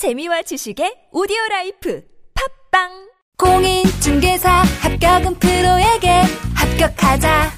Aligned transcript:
재미와 0.00 0.40
지식의 0.40 1.12
오디오 1.12 1.36
life. 1.50 2.02
팟빵! 2.70 2.88
공인중개사 3.36 4.62
합격은 4.80 5.34
프로에게 5.38 6.22
합격하자. 6.54 7.52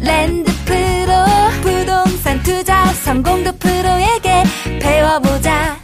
랜드 0.00 0.50
프로 0.64 1.14
부동산 1.62 2.42
투자 2.42 2.86
성공도 2.86 3.56
프로에게 3.58 4.42
배워보자. 4.80 5.80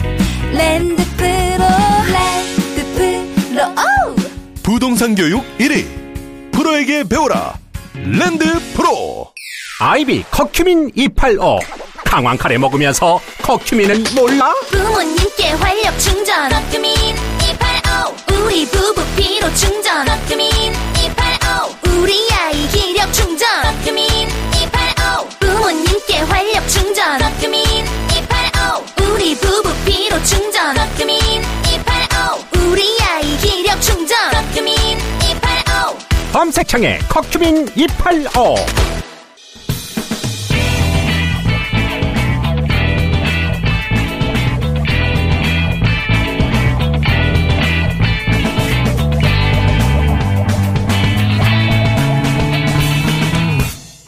랜드 0.53 1.05
프로 1.17 1.65
랜드 2.11 2.85
프로. 2.97 3.63
오! 3.71 4.17
부동산 4.65 5.15
교육 5.15 5.45
1위. 5.59 6.51
프로에게 6.51 7.05
배워라. 7.05 7.57
랜드 7.95 8.45
프로. 8.75 9.33
아이비 9.79 10.25
커큐민 10.33 10.91
285 10.97 11.61
강황 12.13 12.37
카레 12.37 12.59
먹으면서 12.59 13.19
커큐민은 13.41 14.05
몰라? 14.15 14.53
부모님께 14.71 15.53
활력 15.53 15.99
충전. 15.99 16.51
커큐민 16.51 16.95
285 17.41 18.37
우리 18.37 18.67
부부 18.67 19.03
피로 19.17 19.51
충전. 19.55 20.05
커큐민 20.05 20.51
285 20.53 21.75
우리 22.03 22.29
아이 22.33 22.69
기력 22.69 23.11
충전. 23.15 23.49
커큐민 23.63 24.29
285 24.29 25.27
부모님께 25.41 26.19
활력 26.19 26.69
충전. 26.69 27.19
커큐민 27.19 27.65
285 28.11 29.11
우리 29.11 29.35
부부 29.37 29.73
피로 29.87 30.23
충전. 30.23 30.75
커큐민 30.75 31.19
285 31.65 32.69
우리 32.69 32.95
아이 33.11 33.39
기력 33.39 33.81
충전. 33.81 34.19
커큐민 34.33 34.99
285 35.23 35.97
검색창에 36.35 36.99
커큐민 37.09 37.67
285 37.75 38.57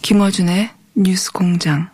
김어준의 0.05 0.69
뉴스 0.97 1.33
공장. 1.33 1.89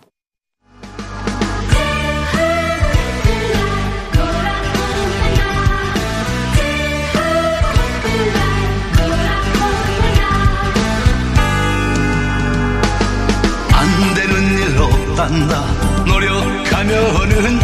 안 13.73 14.15
되는 14.17 14.59
일 14.59 14.77
없단다 14.77 16.05
노력하면은 16.05 17.61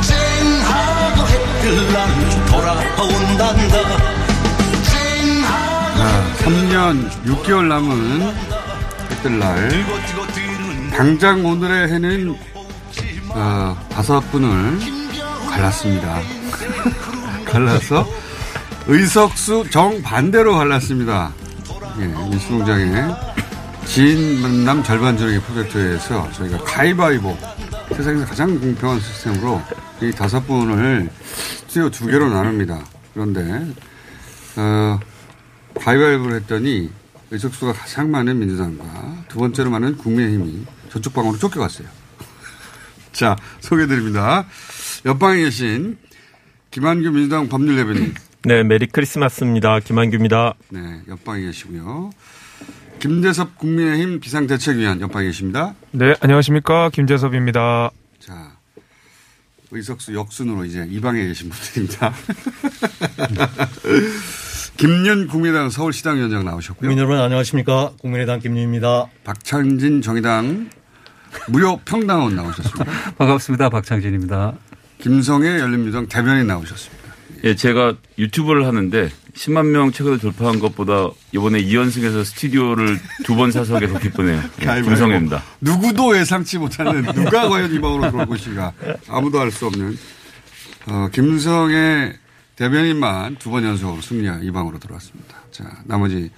쨍하고 0.00 1.28
해뜰날 1.28 2.46
돌아온단다 2.46 3.82
자, 5.94 6.34
3년 6.38 7.10
6개월 7.26 7.68
남은 7.68 8.57
해뜰날 9.18 9.68
뛰고 9.68 10.26
뛰는 10.32 10.90
당장 10.90 11.44
오늘의 11.44 11.88
해는 11.88 12.36
어, 13.30 13.76
다섯 13.88 14.20
분을 14.30 14.78
갈랐습니다. 15.50 16.20
갈라서 17.44 18.06
의석수 18.86 19.70
정반대로 19.70 20.56
갈랐습니다. 20.56 21.32
예, 21.98 22.06
뉴스공장의 22.06 23.16
지인 23.86 24.40
만남 24.40 24.82
절반 24.84 25.16
조르기 25.16 25.40
프로젝트에서 25.40 26.30
저희가 26.32 26.58
가위바위보 26.58 27.36
세상에서 27.96 28.24
가장 28.24 28.58
공평한 28.60 29.00
시스템으로 29.00 29.60
이 30.00 30.12
다섯 30.12 30.46
분을 30.46 31.10
스튜디오 31.22 31.90
두 31.90 32.06
개로 32.06 32.28
나눕니다. 32.28 32.78
그런데 33.14 33.66
어, 34.56 35.00
가위바위보를 35.74 36.36
했더니 36.36 36.90
의석수가 37.30 37.74
가장 37.74 38.10
많은 38.10 38.38
민주당과 38.38 39.24
두 39.28 39.38
번째로 39.38 39.70
많은 39.70 39.96
국민의힘이 39.96 40.64
저쪽 40.90 41.14
방으로 41.14 41.38
쫓겨갔어요. 41.38 41.88
자, 43.12 43.36
소개해드립니다. 43.60 44.46
옆방에 45.04 45.42
계신 45.42 45.98
김한규 46.70 47.10
민주당 47.10 47.48
법률 47.48 47.76
대변인. 47.76 48.14
네, 48.44 48.62
메리 48.62 48.86
크리스마스입니다. 48.86 49.80
김한규입니다. 49.80 50.54
네, 50.70 51.00
옆방에 51.08 51.42
계시고요. 51.42 52.10
김재섭 52.98 53.58
국민의힘 53.58 54.20
비상대책위원 54.20 55.00
옆방에 55.00 55.26
계십니다. 55.26 55.74
네, 55.92 56.14
안녕하십니까. 56.20 56.90
김재섭입니다. 56.90 57.90
자, 58.18 58.52
의석수 59.70 60.14
역순으로 60.14 60.64
이제 60.64 60.86
이 60.90 61.00
방에 61.00 61.24
계신 61.26 61.50
분들입니다. 61.50 62.12
김윤 64.78 65.26
국민의당 65.26 65.70
서울시당 65.70 66.16
위원장 66.18 66.44
나오셨고요. 66.44 66.88
국민 66.88 66.98
여러분 66.98 67.18
안녕하십니까. 67.20 67.90
국민의당 68.00 68.38
김윤입니다. 68.38 69.06
박창진 69.24 70.02
정의당 70.02 70.70
무료 71.48 71.78
평당원 71.84 72.36
나오셨습니다. 72.36 72.84
반갑습니다. 73.18 73.68
박창진입니다. 73.70 74.54
김성애 74.98 75.58
열린민주당 75.58 76.06
대변인 76.06 76.46
나오셨습니다. 76.46 77.08
예, 77.44 77.54
제가 77.56 77.94
유튜브를 78.18 78.66
하는데 78.66 79.10
10만 79.34 79.66
명 79.66 79.90
최근에 79.92 80.18
돌파한 80.18 80.58
것보다 80.60 81.08
이번에 81.32 81.60
2연승에서 81.62 82.24
스튜디오를 82.24 82.98
두 83.24 83.34
번 83.36 83.50
사서 83.52 83.78
계속 83.80 84.00
기쁘네요. 84.00 84.42
예. 84.62 84.82
김성애입니다. 84.82 85.42
누구도 85.60 86.16
예상치 86.16 86.58
못하는 86.58 87.02
누가 87.14 87.48
과연 87.48 87.72
이 87.74 87.80
방으로 87.80 88.10
들어올 88.10 88.26
것인가 88.26 88.72
아무도 89.08 89.40
알 89.40 89.50
수 89.50 89.66
없는 89.66 89.98
어, 90.86 91.08
김성애 91.12 92.14
대변인만 92.58 93.36
두 93.36 93.50
번 93.50 93.62
연속으로 93.62 94.02
승리하 94.02 94.40
이 94.42 94.50
방으로 94.50 94.80
들어왔습니다. 94.80 95.36
자 95.52 95.64
나머지 95.84 96.30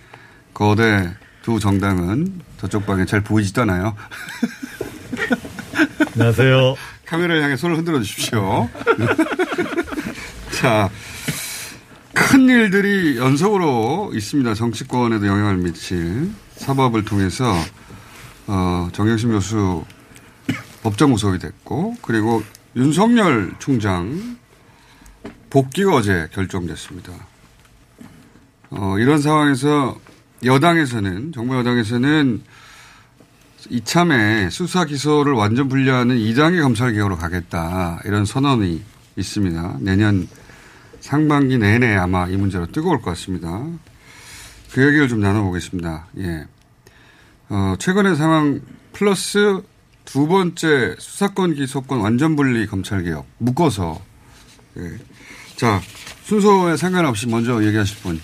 거대 0.52 1.10
두 1.42 1.58
정당은 1.58 2.42
저쪽 2.58 2.84
방에 2.84 3.06
잘 3.06 3.22
보이지도 3.22 3.62
않아요. 3.62 3.96
안녕하세요. 6.14 6.76
카메라를 7.06 7.42
향해 7.42 7.56
손을 7.56 7.78
흔들어 7.78 7.98
주십시오. 8.00 8.68
자, 10.60 10.90
큰 12.12 12.48
일들이 12.50 13.16
연속으로 13.16 14.10
있습니다. 14.14 14.52
정치권에도 14.52 15.26
영향을 15.26 15.56
미칠 15.56 16.30
사법을 16.56 17.06
통해서 17.06 17.54
어, 18.46 18.88
정영심 18.92 19.30
교수 19.30 19.84
법정 20.82 21.12
구속이 21.12 21.38
됐고 21.38 21.96
그리고 22.02 22.42
윤석열 22.76 23.54
총장 23.58 24.36
복귀가 25.50 25.96
어제 25.96 26.28
결정됐습니다. 26.32 27.12
어, 28.70 28.98
이런 28.98 29.20
상황에서 29.20 30.00
여당에서는 30.44 31.32
정부 31.32 31.56
여당에서는 31.56 32.42
이참에 33.68 34.48
수사 34.48 34.84
기소를 34.84 35.34
완전 35.34 35.68
분리하는 35.68 36.16
2단계 36.16 36.62
검찰 36.62 36.92
개혁으로 36.92 37.16
가겠다 37.18 38.00
이런 38.04 38.24
선언이 38.24 38.82
있습니다. 39.16 39.78
내년 39.80 40.28
상반기 41.00 41.58
내내 41.58 41.94
아마 41.96 42.26
이 42.28 42.36
문제로 42.36 42.66
뜨거울 42.66 43.02
것 43.02 43.10
같습니다. 43.10 43.66
그 44.72 44.86
얘기를 44.86 45.08
좀 45.08 45.20
나눠보겠습니다. 45.20 46.06
예. 46.18 46.46
어, 47.48 47.74
최근의 47.78 48.16
상황 48.16 48.60
플러스 48.92 49.60
두 50.04 50.28
번째 50.28 50.94
수사권 50.98 51.54
기소권 51.54 52.00
완전 52.00 52.36
분리 52.36 52.66
검찰 52.66 53.02
개혁 53.02 53.26
묶어서 53.38 54.00
예. 54.78 54.98
자 55.60 55.78
순서에 56.22 56.78
상관없이 56.78 57.28
먼저 57.28 57.62
얘기하실 57.62 57.98
분. 58.02 58.18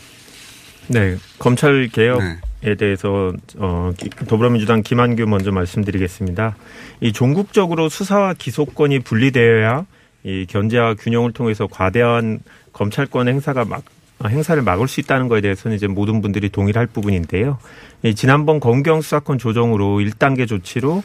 네, 0.89 1.19
검찰 1.39 1.87
개혁 1.93 2.23
네. 2.23 2.39
에 2.65 2.75
대해서 2.77 3.31
어, 3.59 3.93
기- 3.99 4.09
더불어민주당 4.09 4.83
김한규 4.83 5.27
먼저 5.27 5.53
말씀드리겠습니다. 5.53 6.57
이 7.03 7.13
종국적으로 7.13 7.91
수사와 7.91 8.33
기소권이 8.33 9.01
분리되어야 9.01 9.85
이 10.25 10.47
견제와 10.49 10.95
균형을 10.95 11.33
통해서 11.33 11.67
과대한 11.67 12.41
검찰권 12.73 13.29
행사가 13.29 13.67
막 13.67 13.83
아, 14.19 14.29
행사를 14.29 14.61
막을 14.63 14.89
수 14.89 15.01
있다는 15.01 15.29
것에 15.29 15.43
대해서는 15.43 15.77
이제 15.77 15.87
모든 15.87 16.23
분들이 16.23 16.49
동의를 16.49 16.79
할 16.81 16.87
부분인데요. 16.87 17.59
이 18.03 18.15
지난번 18.15 18.61
검경 18.61 19.03
수사권 19.03 19.37
조정으로 19.37 19.99
1단계 19.99 20.49
조치로 20.49 21.03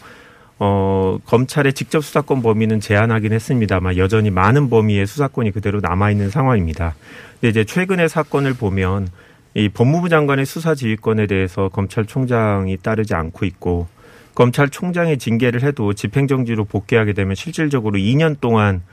어, 0.64 1.18
검찰의 1.26 1.74
직접 1.74 2.02
수사권 2.02 2.44
범위는 2.44 2.82
제한하긴 2.82 3.34
했습니다만 3.34 3.98
여전히 3.98 4.30
많은 4.30 4.70
범위의 4.70 5.08
수사권이 5.08 5.50
그대로 5.50 5.80
남아 5.82 6.12
있는 6.12 6.30
상황입니다. 6.30 6.94
이제 7.42 7.64
최근의 7.64 8.08
사건을 8.08 8.54
보면 8.54 9.08
이 9.56 9.70
법무부 9.70 10.08
장관의 10.10 10.46
수사 10.46 10.76
지휘권에 10.76 11.26
대해서 11.26 11.70
검찰총장이 11.70 12.78
따르지 12.78 13.16
않고 13.16 13.44
있고 13.46 13.88
검찰총장의 14.36 15.18
징계를 15.18 15.64
해도 15.64 15.94
집행정지로 15.94 16.66
복귀하게 16.66 17.14
되면 17.14 17.34
실질적으로 17.34 17.98
2년 17.98 18.40
동안 18.40 18.84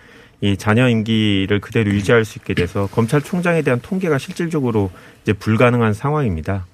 이 0.41 0.57
자녀 0.57 0.89
임기를 0.89 1.61
그대로 1.61 1.91
유지할 1.91 2.25
수 2.25 2.39
있게 2.39 2.55
돼서 2.55 2.87
검찰총장에 2.87 3.61
대한 3.61 3.79
통계가 3.83 4.17
실질적으로 4.17 4.91
이제 5.23 5.35
불가능한 5.35 5.93
상황입니다. 5.93 6.65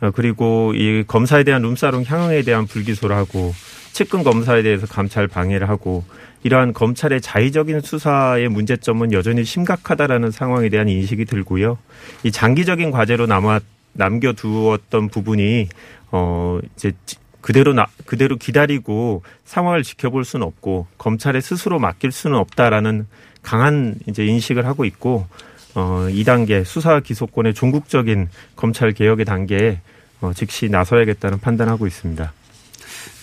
어, 0.00 0.12
그리고 0.12 0.74
이 0.76 1.02
검사에 1.08 1.42
대한 1.42 1.62
룸사롱 1.62 2.04
향응에 2.06 2.42
대한 2.42 2.66
불기소를 2.66 3.16
하고 3.16 3.52
측근 3.98 4.22
검사에 4.22 4.62
대해서 4.62 4.86
감찰 4.86 5.26
방해를 5.26 5.68
하고 5.68 6.04
이러한 6.44 6.72
검찰의 6.72 7.20
자의적인 7.20 7.80
수사의 7.80 8.48
문제점은 8.48 9.10
여전히 9.10 9.44
심각하다라는 9.44 10.30
상황에 10.30 10.68
대한 10.68 10.88
인식이 10.88 11.24
들고요. 11.24 11.78
이 12.22 12.30
장기적인 12.30 12.92
과제로 12.92 13.26
남아 13.26 13.58
남겨두었던 13.94 15.08
부분이 15.08 15.66
어 16.12 16.60
이제 16.76 16.92
그대로 17.40 17.72
나, 17.72 17.86
그대로 18.06 18.36
기다리고 18.36 19.24
상황을 19.44 19.82
지켜볼 19.82 20.24
수는 20.24 20.46
없고 20.46 20.86
검찰에 20.96 21.40
스스로 21.40 21.80
맡길 21.80 22.12
수는 22.12 22.38
없다라는 22.38 23.08
강한 23.42 23.96
이제 24.06 24.24
인식을 24.24 24.64
하고 24.64 24.84
있고 24.84 25.26
어 25.74 26.06
2단계 26.08 26.64
수사 26.64 27.00
기소권의 27.00 27.52
종국적인 27.52 28.28
검찰 28.54 28.92
개혁의 28.92 29.24
단계에 29.24 29.80
어, 30.20 30.30
즉시 30.32 30.68
나서야겠다는 30.68 31.40
판단하고 31.40 31.88
있습니다. 31.88 32.32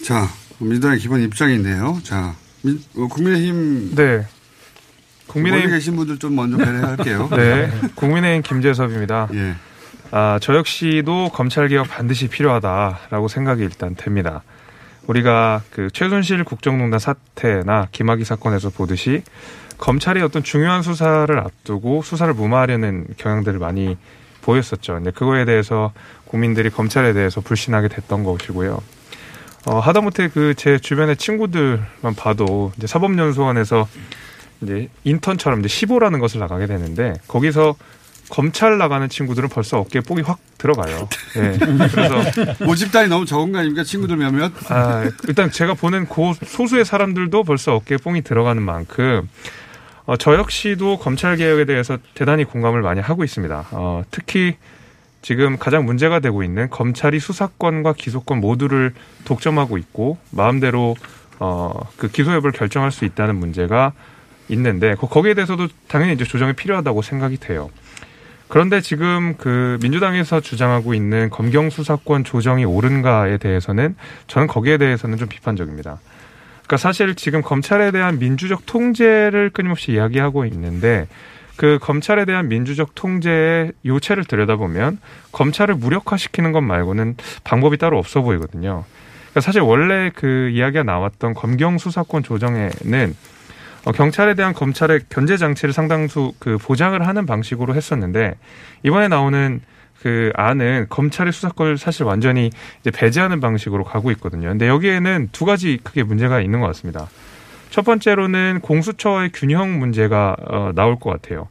자, 0.03 0.27
민주당의 0.59 0.99
기본 0.99 1.21
입장인데요. 1.21 1.99
자, 2.03 2.35
민, 2.61 2.81
어, 2.95 3.07
국민의힘 3.07 3.95
네. 3.95 4.25
국민의힘 5.27 5.71
계신 5.71 5.95
분들 5.95 6.17
좀 6.17 6.35
먼저 6.35 6.57
배려할게요. 6.57 7.29
네. 7.35 7.71
국민의힘 7.95 8.41
김재섭입니다. 8.43 9.29
예. 9.33 9.55
아, 10.11 10.39
저 10.41 10.55
역시도 10.55 11.29
검찰 11.33 11.67
개혁 11.67 11.89
반드시 11.89 12.27
필요하다라고 12.27 13.27
생각이 13.27 13.63
일단 13.63 13.95
됩니다. 13.95 14.43
우리가 15.07 15.61
그 15.71 15.89
최순실 15.91 16.43
국정농단 16.43 16.99
사태나 16.99 17.87
김학의 17.91 18.25
사건에서 18.25 18.69
보듯이 18.69 19.23
검찰이 19.77 20.21
어떤 20.21 20.41
중요한 20.43 20.81
수사를 20.81 21.37
앞두고 21.37 22.01
수사를 22.01 22.33
무마하려는 22.33 23.07
경향들을 23.17 23.59
많이 23.59 23.97
보였었죠. 24.41 24.93
근데 24.93 25.11
그거에 25.11 25.43
대해서 25.45 25.91
국민들이 26.25 26.69
검찰에 26.69 27.13
대해서 27.13 27.41
불신하게 27.41 27.89
됐던 27.89 28.23
것이고요. 28.23 28.81
어, 29.65 29.79
하다못해 29.79 30.29
그 30.29 30.53
제 30.55 30.77
주변의 30.79 31.17
친구들만 31.17 32.15
봐도 32.15 32.71
이제 32.77 32.87
사법연수원에서 32.87 33.87
이제 34.61 34.89
인턴처럼 35.03 35.59
이제 35.63 35.67
15라는 35.67 36.19
것을 36.19 36.39
나가게 36.39 36.65
되는데 36.67 37.13
거기서 37.27 37.75
검찰 38.29 38.77
나가는 38.79 39.07
친구들은 39.07 39.49
벌써 39.49 39.79
어깨에 39.79 40.01
뽕이 40.01 40.21
확 40.23 40.39
들어가요. 40.57 41.07
예. 41.37 41.57
그래서 41.59 42.63
모집단이 42.65 43.07
너무 43.07 43.25
적은 43.25 43.51
거 43.51 43.59
아닙니까? 43.59 43.83
친구들 43.83 44.17
몇몇? 44.17 44.51
아, 44.71 45.09
일단 45.27 45.51
제가 45.51 45.75
보는 45.75 46.07
그 46.07 46.33
소수의 46.45 46.85
사람들도 46.85 47.43
벌써 47.43 47.75
어깨에 47.75 47.97
뽕이 47.99 48.23
들어가는 48.23 48.61
만큼 48.63 49.29
어, 50.05 50.17
저 50.17 50.33
역시도 50.35 50.97
검찰 50.99 51.35
개혁에 51.37 51.65
대해서 51.65 51.97
대단히 52.15 52.45
공감을 52.45 52.81
많이 52.81 52.99
하고 53.01 53.23
있습니다. 53.23 53.67
어, 53.71 54.03
특히 54.09 54.55
지금 55.25 55.57
가장 55.57 55.85
문제가 55.85 56.19
되고 56.19 56.43
있는 56.43 56.69
검찰이 56.69 57.19
수사권과 57.19 57.93
기소권 57.93 58.39
모두를 58.41 58.93
독점하고 59.23 59.79
있고 59.79 60.19
마음대로 60.29 60.95
어, 61.39 61.73
그 61.97 62.09
기소 62.09 62.31
여부를 62.31 62.51
결정할 62.51 62.91
수 62.91 63.05
있다는 63.05 63.35
문제가 63.35 63.93
있는데 64.49 64.93
거기에 64.93 65.33
대해서도 65.33 65.67
당연히 65.87 66.13
이제 66.13 66.25
조정이 66.25 66.53
필요하다고 66.53 67.01
생각이 67.01 67.37
돼요. 67.37 67.71
그런데 68.49 68.81
지금 68.81 69.33
그 69.39 69.79
민주당에서 69.81 70.41
주장하고 70.41 70.93
있는 70.93 71.31
검경 71.31 71.71
수사권 71.71 72.23
조정이 72.23 72.63
옳은가에 72.63 73.39
대해서는 73.39 73.95
저는 74.27 74.45
거기에 74.45 74.77
대해서는 74.77 75.17
좀 75.17 75.27
비판적입니다. 75.27 75.97
그러니까 76.67 76.77
사실 76.77 77.15
지금 77.15 77.41
검찰에 77.41 77.89
대한 77.89 78.19
민주적 78.19 78.67
통제를 78.67 79.49
끊임없이 79.49 79.93
이야기하고 79.93 80.45
있는데 80.45 81.07
그 81.57 81.79
검찰에 81.81 82.25
대한 82.25 82.47
민주적 82.49 82.95
통제의 82.95 83.71
요체를 83.85 84.25
들여다보면 84.25 84.99
검찰을 85.31 85.75
무력화시키는 85.75 86.51
것 86.51 86.61
말고는 86.61 87.15
방법이 87.43 87.77
따로 87.77 87.97
없어 87.97 88.21
보이거든요. 88.21 88.83
그러니까 89.35 89.41
사실 89.41 89.61
원래 89.61 90.11
그 90.13 90.49
이야기가 90.49 90.83
나왔던 90.83 91.33
검경 91.33 91.77
수사권 91.77 92.23
조정에는 92.23 93.15
어, 93.85 93.91
경찰에 93.91 94.33
대한 94.33 94.53
검찰의 94.53 95.01
견제 95.09 95.37
장치를 95.37 95.73
상당수 95.73 96.33
그 96.39 96.57
보장을 96.57 97.05
하는 97.05 97.25
방식으로 97.25 97.75
했었는데 97.75 98.35
이번에 98.83 99.07
나오는 99.07 99.61
그 100.01 100.31
안은 100.35 100.87
검찰의 100.89 101.31
수사권을 101.33 101.77
사실 101.77 102.03
완전히 102.03 102.51
이제 102.81 102.91
배제하는 102.91 103.39
방식으로 103.39 103.83
가고 103.83 104.11
있거든요. 104.11 104.49
근데 104.49 104.67
여기에는 104.67 105.29
두 105.31 105.45
가지 105.45 105.79
크게 105.83 106.03
문제가 106.03 106.41
있는 106.41 106.59
것 106.61 106.67
같습니다. 106.67 107.07
첫 107.75 107.83
번째로는 107.83 108.61
공수처의 108.61 109.31
균형 109.33 109.79
문제가 109.79 110.37
어, 110.47 110.71
나올 110.73 110.97
것 110.97 111.09
같아요. 111.09 111.49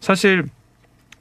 사실 0.00 0.42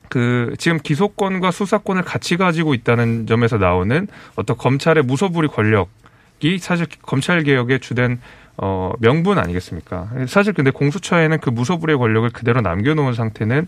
그 0.09 0.55
지금 0.57 0.79
기소권과 0.79 1.51
수사권을 1.51 2.01
같이 2.01 2.38
가지고 2.38 2.73
있다는 2.73 3.27
점에서 3.27 3.59
나오는 3.59 4.07
어떤 4.35 4.57
검찰의 4.57 5.03
무소불위 5.03 5.47
권력이 5.47 6.57
사실 6.57 6.88
검찰 7.03 7.43
개혁의 7.43 7.81
주된 7.81 8.19
어, 8.57 8.93
명분 8.97 9.38
아니겠습니까? 9.38 10.09
사실 10.27 10.53
근데 10.53 10.71
공수처에는 10.71 11.39
그 11.39 11.51
무소불위의 11.51 11.99
권력을 11.99 12.27
그대로 12.31 12.61
남겨놓은 12.61 13.13
상태는 13.13 13.67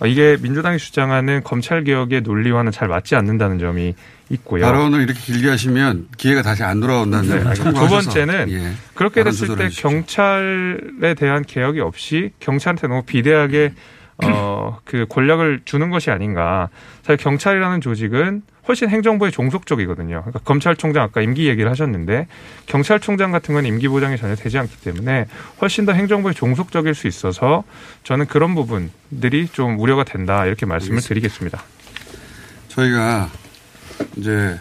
어, 0.00 0.06
이게 0.06 0.36
민주당이 0.42 0.76
주장하는 0.76 1.42
검찰 1.44 1.82
개혁의 1.82 2.20
논리와는 2.20 2.72
잘 2.72 2.88
맞지 2.88 3.16
않는다는 3.16 3.58
점이 3.58 3.94
있고요. 4.30 4.64
발언을 4.64 5.02
이렇게 5.02 5.20
길게 5.20 5.48
하시면 5.48 6.08
기회가 6.16 6.42
다시 6.42 6.62
안 6.62 6.80
돌아온다는 6.80 7.44
네, 7.44 7.54
점두 7.54 7.88
번째는 7.88 8.50
예, 8.50 8.72
그렇게 8.94 9.24
됐을 9.24 9.56
때 9.56 9.68
경찰에 9.68 11.14
대한 11.16 11.44
개혁이 11.44 11.80
없이 11.80 12.30
경찰한테 12.40 12.86
너무 12.86 13.02
비대하게 13.02 13.74
어, 14.24 14.78
그 14.84 15.06
권력을 15.08 15.60
주는 15.64 15.90
것이 15.90 16.10
아닌가. 16.10 16.68
사실 17.02 17.16
경찰이라는 17.16 17.80
조직은 17.80 18.42
훨씬 18.68 18.88
행정부의 18.88 19.32
종속적이거든요. 19.32 20.20
그러니까 20.20 20.38
검찰총장 20.40 21.02
아까 21.02 21.22
임기 21.22 21.48
얘기를 21.48 21.68
하셨는데 21.70 22.28
경찰총장 22.66 23.32
같은 23.32 23.54
건 23.54 23.66
임기 23.66 23.88
보장이 23.88 24.16
전혀 24.16 24.36
되지 24.36 24.58
않기 24.58 24.76
때문에 24.82 25.26
훨씬 25.60 25.86
더 25.86 25.92
행정부의 25.92 26.34
종속적일 26.34 26.94
수 26.94 27.08
있어서 27.08 27.64
저는 28.04 28.26
그런 28.26 28.54
부분들이 28.54 29.48
좀 29.48 29.80
우려가 29.80 30.04
된다 30.04 30.46
이렇게 30.46 30.66
말씀을 30.66 30.98
알겠습니다. 30.98 31.08
드리겠습니다. 31.08 31.62
저희가 32.68 33.30
이제 34.16 34.58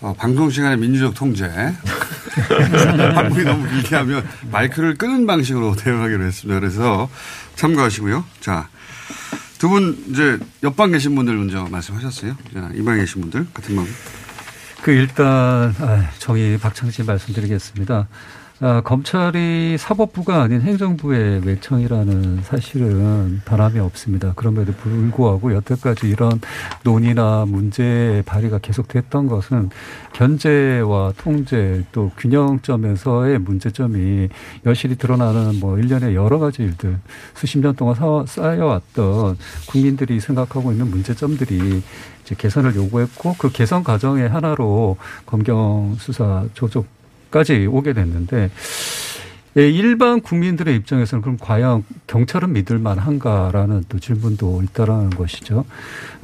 어, 0.00 0.14
방송 0.16 0.50
시간에 0.50 0.76
민주적 0.76 1.14
통제 1.14 1.46
방송이 3.14 3.44
너무 3.44 3.68
길게 3.68 3.96
하면 3.96 4.26
마이크를 4.50 4.94
끄는 4.96 5.26
방식으로 5.26 5.76
대응하기로 5.76 6.24
했습니다. 6.24 6.58
그래서 6.60 7.08
참고하시고요. 7.56 8.24
자. 8.40 8.68
두 9.58 9.68
분 9.68 10.02
이제 10.08 10.38
옆방 10.62 10.90
계신 10.92 11.14
분들 11.14 11.36
먼저 11.36 11.64
말씀하셨어요. 11.70 12.34
자, 12.54 12.70
이방에 12.74 13.00
계신 13.00 13.20
분들 13.20 13.46
같은 13.52 13.76
마음. 13.76 13.86
그 14.80 14.90
일단 14.90 15.74
아, 15.80 16.08
저희 16.18 16.56
박창진 16.56 17.04
말씀드리겠습니다. 17.04 18.08
아, 18.62 18.82
검찰이 18.82 19.78
사법부가 19.78 20.42
아닌 20.42 20.60
행정부의 20.60 21.46
외청이라는 21.46 22.42
사실은 22.42 23.40
변함이 23.46 23.78
없습니다. 23.78 24.34
그럼에도 24.36 24.72
불구하고 24.74 25.54
여태까지 25.54 26.10
이런 26.10 26.38
논의나 26.84 27.46
문제 27.48 28.22
발의가 28.26 28.58
계속됐던 28.58 29.28
것은 29.28 29.70
견제와 30.12 31.14
통제 31.16 31.86
또 31.90 32.10
균형점에서의 32.18 33.38
문제점이 33.38 34.28
여실히 34.66 34.96
드러나는 34.96 35.58
뭐 35.58 35.78
일련의 35.78 36.14
여러 36.14 36.38
가지 36.38 36.62
일들 36.62 36.98
수십 37.32 37.60
년 37.60 37.74
동안 37.74 37.96
쌓여왔던 38.26 39.38
국민들이 39.70 40.20
생각하고 40.20 40.72
있는 40.72 40.90
문제점들이 40.90 41.82
이제 42.24 42.34
개선을 42.36 42.76
요구했고 42.76 43.36
그 43.38 43.50
개선 43.50 43.82
과정의 43.82 44.28
하나로 44.28 44.98
검경 45.24 45.96
수사 45.98 46.44
조정 46.52 46.84
까지 47.30 47.66
오게 47.66 47.92
됐는데 47.92 48.50
예, 49.56 49.68
일반 49.68 50.20
국민들의 50.20 50.76
입장에서는 50.76 51.22
그럼 51.22 51.36
과연 51.40 51.84
경찰은 52.06 52.52
믿을 52.52 52.78
만한가라는 52.78 53.84
또 53.88 53.98
질문도 53.98 54.62
있다라는 54.62 55.10
것이죠. 55.10 55.64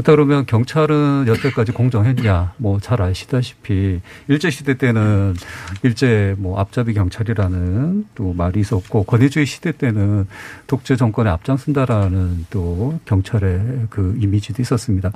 그러면 0.05 0.47
경찰은 0.47 1.25
여태까지 1.27 1.73
공정했냐? 1.73 2.55
뭐 2.59 2.79
잘 2.87 3.03
아시다시피 3.03 4.01
일제 4.29 4.51
시대 4.51 4.75
때는 4.75 5.35
일제 5.83 6.37
뭐 6.39 6.61
앞잡이 6.61 6.95
경찰이라는 6.95 8.07
또 8.15 8.33
말이 8.33 8.61
있었고 8.61 9.03
권위주의 9.03 9.45
시대 9.45 9.73
때는 9.73 10.29
독재 10.69 10.95
정권에 10.95 11.29
앞장선다라는 11.31 12.47
또 12.51 13.01
경찰의 13.07 13.87
그 13.91 14.17
이미지도 14.21 14.63
있었습니다. 14.63 15.11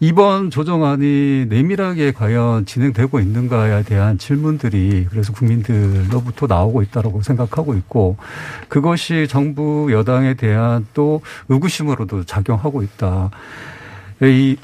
이번 0.00 0.50
조정안이 0.50 1.46
내밀하게 1.48 2.12
과연 2.12 2.66
진행되고 2.66 3.20
있는가에 3.20 3.82
대한 3.84 4.18
질문들이 4.18 5.06
그래서 5.08 5.32
국민들로부터 5.32 6.46
나오고 6.46 6.82
있다라고 6.82 7.18
생각하고 7.30 7.74
있고 7.74 8.16
그것이 8.68 9.26
정부 9.28 9.88
여당에 9.92 10.34
대한 10.34 10.86
또 10.94 11.22
의구심으로도 11.48 12.24
작용하고 12.24 12.82
있다. 12.82 13.30
이 14.22 14.56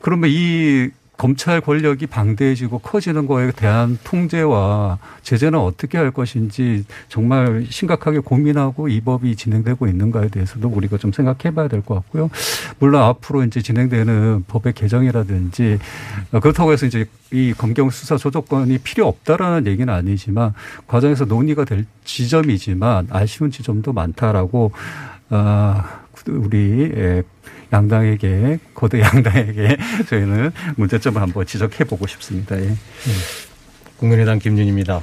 그러면 0.00 0.30
이 0.30 0.90
검찰 1.18 1.60
권력이 1.60 2.06
방대해지고 2.06 2.78
커지는 2.78 3.26
거에 3.26 3.50
대한 3.50 3.98
통제와 4.04 4.98
제재는 5.22 5.58
어떻게 5.58 5.98
할 5.98 6.12
것인지 6.12 6.84
정말 7.08 7.66
심각하게 7.68 8.20
고민하고 8.20 8.88
이 8.88 9.00
법이 9.00 9.34
진행되고 9.34 9.88
있는가에 9.88 10.28
대해서도 10.28 10.68
우리가 10.68 10.96
좀 10.96 11.10
생각해 11.12 11.54
봐야 11.54 11.66
될 11.66 11.82
것 11.82 11.96
같고요. 11.96 12.30
물론 12.78 13.02
앞으로 13.02 13.42
이제 13.44 13.60
진행되는 13.60 14.44
법의 14.46 14.74
개정이라든지 14.74 15.78
그렇다고 16.40 16.72
해서 16.72 16.86
이제 16.86 17.04
이 17.32 17.52
검경 17.56 17.90
수사 17.90 18.16
조정권이 18.16 18.78
필요 18.78 19.06
없다라는 19.08 19.66
얘기는 19.66 19.92
아니지만 19.92 20.54
과정에서 20.86 21.24
논의가 21.24 21.64
될 21.64 21.84
지점이지만 22.04 23.08
아쉬운 23.10 23.50
지점도 23.50 23.92
많다라고 23.92 24.70
아 25.30 26.00
우리 26.28 26.92
예, 26.94 27.22
양당에게 27.72 28.58
거대 28.74 29.00
양당에게 29.02 29.76
저희는 30.08 30.52
문제점을 30.76 31.20
한번 31.20 31.46
지적해 31.46 31.84
보고 31.84 32.06
싶습니다. 32.06 32.60
예. 32.60 32.74
국민의당 33.96 34.38
김준입니다. 34.38 35.02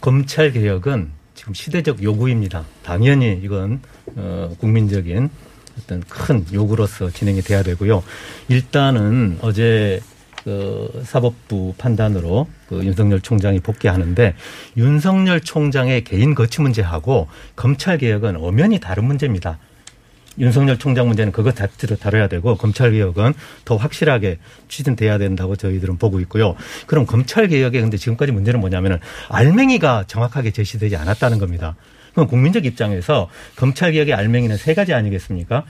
검찰 0.00 0.52
개혁은 0.52 1.10
지금 1.34 1.54
시대적 1.54 2.02
요구입니다. 2.02 2.64
당연히 2.82 3.38
이건 3.42 3.80
어, 4.16 4.54
국민적인 4.58 5.30
어떤 5.78 6.00
큰 6.08 6.44
요구로서 6.52 7.10
진행이 7.10 7.42
돼야 7.42 7.62
되고요. 7.62 8.02
일단은 8.48 9.38
어제 9.40 10.00
그 10.44 11.02
사법부 11.04 11.74
판단으로 11.78 12.48
그 12.68 12.84
윤석열 12.84 13.20
총장이 13.20 13.60
복귀하는데 13.60 14.34
윤석열 14.76 15.40
총장의 15.40 16.04
개인 16.04 16.34
거취 16.34 16.62
문제하고 16.62 17.28
검찰 17.54 17.98
개혁은 17.98 18.36
엄연히 18.36 18.80
다른 18.80 19.04
문제입니다. 19.04 19.58
윤석열 20.38 20.78
총장 20.78 21.08
문제는 21.08 21.32
그것 21.32 21.56
자체로 21.56 21.96
다뤄야 21.96 22.28
되고 22.28 22.56
검찰 22.56 22.92
개혁은 22.92 23.34
더 23.64 23.76
확실하게 23.76 24.38
추진돼야 24.68 25.18
된다고 25.18 25.56
저희들은 25.56 25.98
보고 25.98 26.20
있고요. 26.20 26.54
그럼 26.86 27.06
검찰 27.06 27.48
개혁에 27.48 27.80
근데 27.80 27.96
지금까지 27.96 28.32
문제는 28.32 28.60
뭐냐면은 28.60 28.98
알맹이가 29.28 30.04
정확하게 30.06 30.50
제시되지 30.52 30.96
않았다는 30.96 31.38
겁니다. 31.38 31.76
그럼 32.12 32.28
국민적 32.28 32.64
입장에서 32.64 33.28
검찰 33.56 33.92
개혁의 33.92 34.14
알맹이는 34.14 34.56
세 34.56 34.74
가지 34.74 34.94
아니겠습니까? 34.94 35.64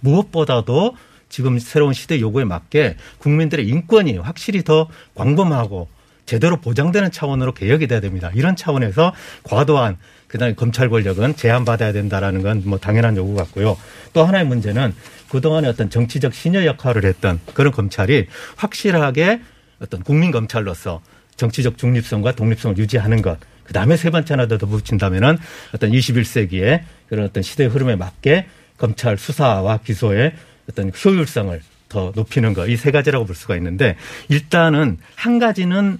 무엇보다도 0.00 0.94
지금 1.28 1.58
새로운 1.58 1.92
시대 1.92 2.20
요구에 2.20 2.44
맞게 2.44 2.96
국민들의 3.18 3.66
인권이 3.66 4.18
확실히 4.18 4.64
더 4.64 4.88
광범하고 5.14 5.88
제대로 6.26 6.60
보장되는 6.60 7.10
차원으로 7.10 7.54
개혁이 7.54 7.86
돼야 7.86 8.00
됩니다. 8.00 8.30
이런 8.34 8.56
차원에서 8.56 9.12
과도한 9.42 9.96
그다음에 10.30 10.54
검찰 10.54 10.88
권력은 10.88 11.36
제한받아야 11.36 11.92
된다라는 11.92 12.42
건 12.42 12.62
뭐 12.64 12.78
당연한 12.78 13.16
요구 13.16 13.34
같고요. 13.34 13.76
또 14.12 14.24
하나의 14.24 14.46
문제는 14.46 14.94
그동안에 15.30 15.68
어떤 15.68 15.90
정치적 15.90 16.34
신여 16.34 16.64
역할을 16.66 17.04
했던 17.04 17.40
그런 17.54 17.72
검찰이 17.72 18.26
확실하게 18.56 19.40
어떤 19.80 20.02
국민 20.02 20.30
검찰로서 20.30 21.00
정치적 21.36 21.78
중립성과 21.78 22.32
독립성을 22.32 22.76
유지하는 22.78 23.22
것. 23.22 23.38
그 23.64 23.72
다음에 23.72 23.96
세 23.96 24.10
번째 24.10 24.34
하나 24.34 24.46
더 24.46 24.58
덧붙인다면은 24.58 25.38
어떤 25.74 25.90
21세기의 25.92 26.82
그런 27.08 27.24
어떤 27.26 27.42
시대의 27.42 27.70
흐름에 27.70 27.96
맞게 27.96 28.46
검찰 28.76 29.16
수사와 29.16 29.78
기소의 29.78 30.32
어떤 30.68 30.90
효율성을 30.92 31.60
더 31.88 32.12
높이는 32.14 32.52
것. 32.54 32.68
이 32.68 32.76
세 32.76 32.90
가지라고 32.90 33.24
볼 33.26 33.34
수가 33.34 33.56
있는데 33.56 33.96
일단은 34.28 34.98
한 35.14 35.38
가지는 35.38 35.98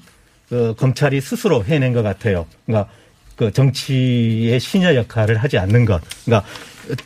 그 0.49 0.75
검찰이 0.77 1.21
스스로 1.21 1.65
해낸 1.65 1.93
것 1.93 2.03
같아요. 2.03 2.47
그러니까 2.67 2.91
그 3.41 3.51
정치의 3.51 4.61
신여 4.61 4.95
역할을 4.97 5.39
하지 5.39 5.57
않는 5.57 5.87
것. 5.87 6.03
그러니까 6.27 6.47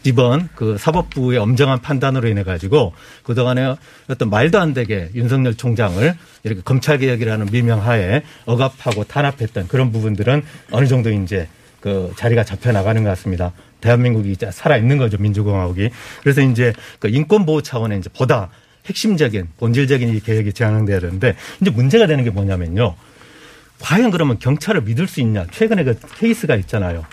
이번 0.02 0.48
그 0.56 0.76
사법부의 0.78 1.38
엄정한 1.38 1.80
판단으로 1.80 2.26
인해 2.26 2.42
가지고 2.42 2.92
그동안에 3.22 3.76
어떤 4.08 4.30
말도 4.30 4.58
안 4.58 4.74
되게 4.74 5.10
윤석열 5.14 5.54
총장을 5.54 6.12
이렇게 6.42 6.60
검찰 6.64 6.98
개혁이라는 6.98 7.46
미명하에 7.52 8.22
억압하고 8.46 9.04
탄압했던 9.04 9.68
그런 9.68 9.92
부분들은 9.92 10.42
어느 10.72 10.86
정도 10.88 11.12
이제 11.12 11.46
그 11.78 12.12
자리가 12.16 12.42
잡혀 12.42 12.72
나가는 12.72 13.00
것 13.04 13.10
같습니다. 13.10 13.52
대한민국이 13.80 14.32
이제 14.32 14.50
살아 14.50 14.76
있는 14.76 14.98
거죠 14.98 15.18
민주공화국이. 15.18 15.90
그래서 16.24 16.40
이제 16.40 16.72
그 16.98 17.06
인권 17.06 17.46
보호 17.46 17.62
차원의 17.62 18.00
이제 18.00 18.10
보다 18.12 18.50
핵심적인 18.86 19.50
본질적인 19.58 20.08
이 20.08 20.18
개혁이 20.18 20.52
진행돼야 20.52 20.98
되는데 20.98 21.36
이제 21.60 21.70
문제가 21.70 22.08
되는 22.08 22.24
게 22.24 22.30
뭐냐면요. 22.30 22.96
과연 23.80 24.10
그러면 24.10 24.38
경찰을 24.38 24.82
믿을 24.82 25.06
수 25.06 25.20
있냐? 25.20 25.46
최근에 25.50 25.84
그 25.84 25.98
케이스가 26.18 26.56
있잖아요. 26.56 27.04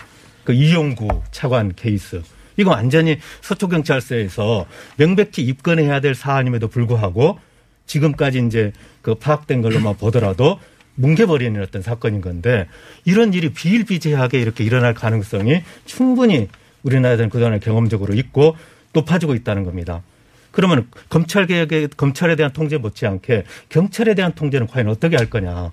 그 0.44 0.52
이용구 0.52 1.22
차관 1.30 1.72
케이스. 1.74 2.22
이거 2.56 2.70
완전히 2.70 3.18
서초경찰서에서 3.40 4.66
명백히 4.96 5.42
입건해야 5.42 6.00
될 6.00 6.14
사안임에도 6.14 6.68
불구하고 6.68 7.38
지금까지 7.86 8.44
이제 8.46 8.72
그 9.00 9.14
파악된 9.14 9.62
걸로만 9.62 9.96
보더라도 9.98 10.58
뭉개버리는 10.94 11.60
어떤 11.62 11.82
사건인 11.82 12.20
건데 12.20 12.68
이런 13.04 13.32
일이 13.32 13.50
비일비재하게 13.50 14.40
이렇게 14.40 14.64
일어날 14.64 14.92
가능성이 14.94 15.62
충분히 15.86 16.48
우리나라에서는 16.82 17.30
그동안에 17.30 17.58
경험적으로 17.60 18.14
있고 18.14 18.56
높아지고 18.92 19.34
있다는 19.34 19.64
겁니다. 19.64 20.02
그러면 20.50 20.88
검찰 21.08 21.46
개혁에 21.46 21.88
검찰에 21.96 22.36
대한 22.36 22.52
통제 22.52 22.76
못지않게 22.76 23.44
경찰에 23.70 24.14
대한 24.14 24.34
통제는 24.34 24.66
과연 24.66 24.88
어떻게 24.88 25.16
할 25.16 25.30
거냐. 25.30 25.72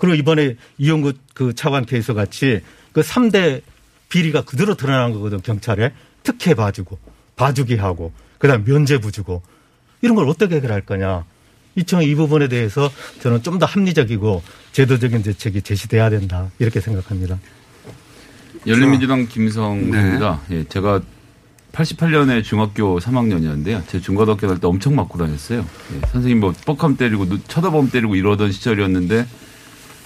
그리고 0.00 0.14
이번에 0.16 0.56
이용구 0.78 1.12
그 1.34 1.54
차관 1.54 1.84
케이스 1.84 2.14
같이 2.14 2.60
그 2.92 3.02
3대 3.02 3.62
비리가 4.08 4.42
그대로 4.42 4.74
드러난 4.74 5.12
거거든 5.12 5.40
경찰에 5.42 5.92
특혜 6.22 6.54
봐주고 6.54 6.98
봐주기 7.36 7.76
하고 7.76 8.12
그다음 8.38 8.64
면죄부 8.64 9.12
주고 9.12 9.42
이런 10.02 10.16
걸 10.16 10.26
어떻게 10.28 10.56
해결할 10.56 10.80
거냐. 10.80 11.24
이청 11.76 12.02
이 12.02 12.14
부분에 12.14 12.48
대해서 12.48 12.90
저는 13.22 13.42
좀 13.42 13.58
더 13.60 13.66
합리적이고 13.66 14.42
제도적인 14.72 15.22
대책이 15.22 15.62
제시돼야 15.62 16.10
된다 16.10 16.50
이렇게 16.58 16.80
생각합니다. 16.80 17.38
열린민주당 18.66 19.28
김성입니다. 19.28 20.40
예, 20.50 20.64
제가 20.64 21.00
88년에 21.72 22.42
중학교 22.42 22.98
3학년이었는데요. 22.98 23.86
제 23.86 24.00
중고등학교 24.00 24.48
갈때 24.48 24.66
엄청 24.66 24.96
맞고 24.96 25.18
다녔어요. 25.18 25.64
예, 25.94 26.06
선생님 26.08 26.40
뭐 26.40 26.52
뻑함 26.66 26.96
때리고 26.96 27.26
쳐다보면 27.44 27.90
때리고 27.90 28.16
이러던 28.16 28.50
시절이었는데 28.50 29.26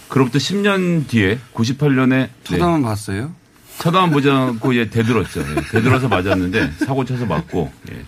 그로부터 0.08 0.38
10년 0.38 1.06
뒤에 1.08 1.38
98년에 1.54 2.28
쳐다만 2.44 2.82
봤어요? 2.82 3.32
쳐다만 3.78 4.11
보지 4.11 4.30
않고 4.30 4.75
예, 4.76 4.88
대들었죠. 4.88 5.40
예, 5.40 5.70
대들어서 5.73 6.08
맞았는데 6.08 6.73
사고 6.78 7.04
쳐서 7.04 7.26
맞고. 7.26 7.70
예. 7.90 8.02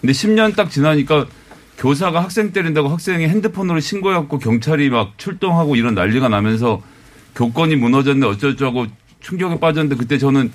근데 0.00 0.12
10년 0.12 0.56
딱 0.56 0.70
지나니까 0.70 1.26
교사가 1.78 2.22
학생 2.22 2.52
때린다고 2.52 2.88
학생이 2.88 3.28
핸드폰으로 3.28 3.80
신고해갖고 3.80 4.38
경찰이 4.38 4.90
막 4.90 5.14
출동하고 5.16 5.76
이런 5.76 5.94
난리가 5.94 6.28
나면서 6.28 6.82
교권이 7.34 7.76
무너졌네 7.76 8.26
어쩌고저쩌고 8.26 8.86
충격에 9.20 9.58
빠졌는데 9.58 9.96
그때 9.96 10.18
저는 10.18 10.52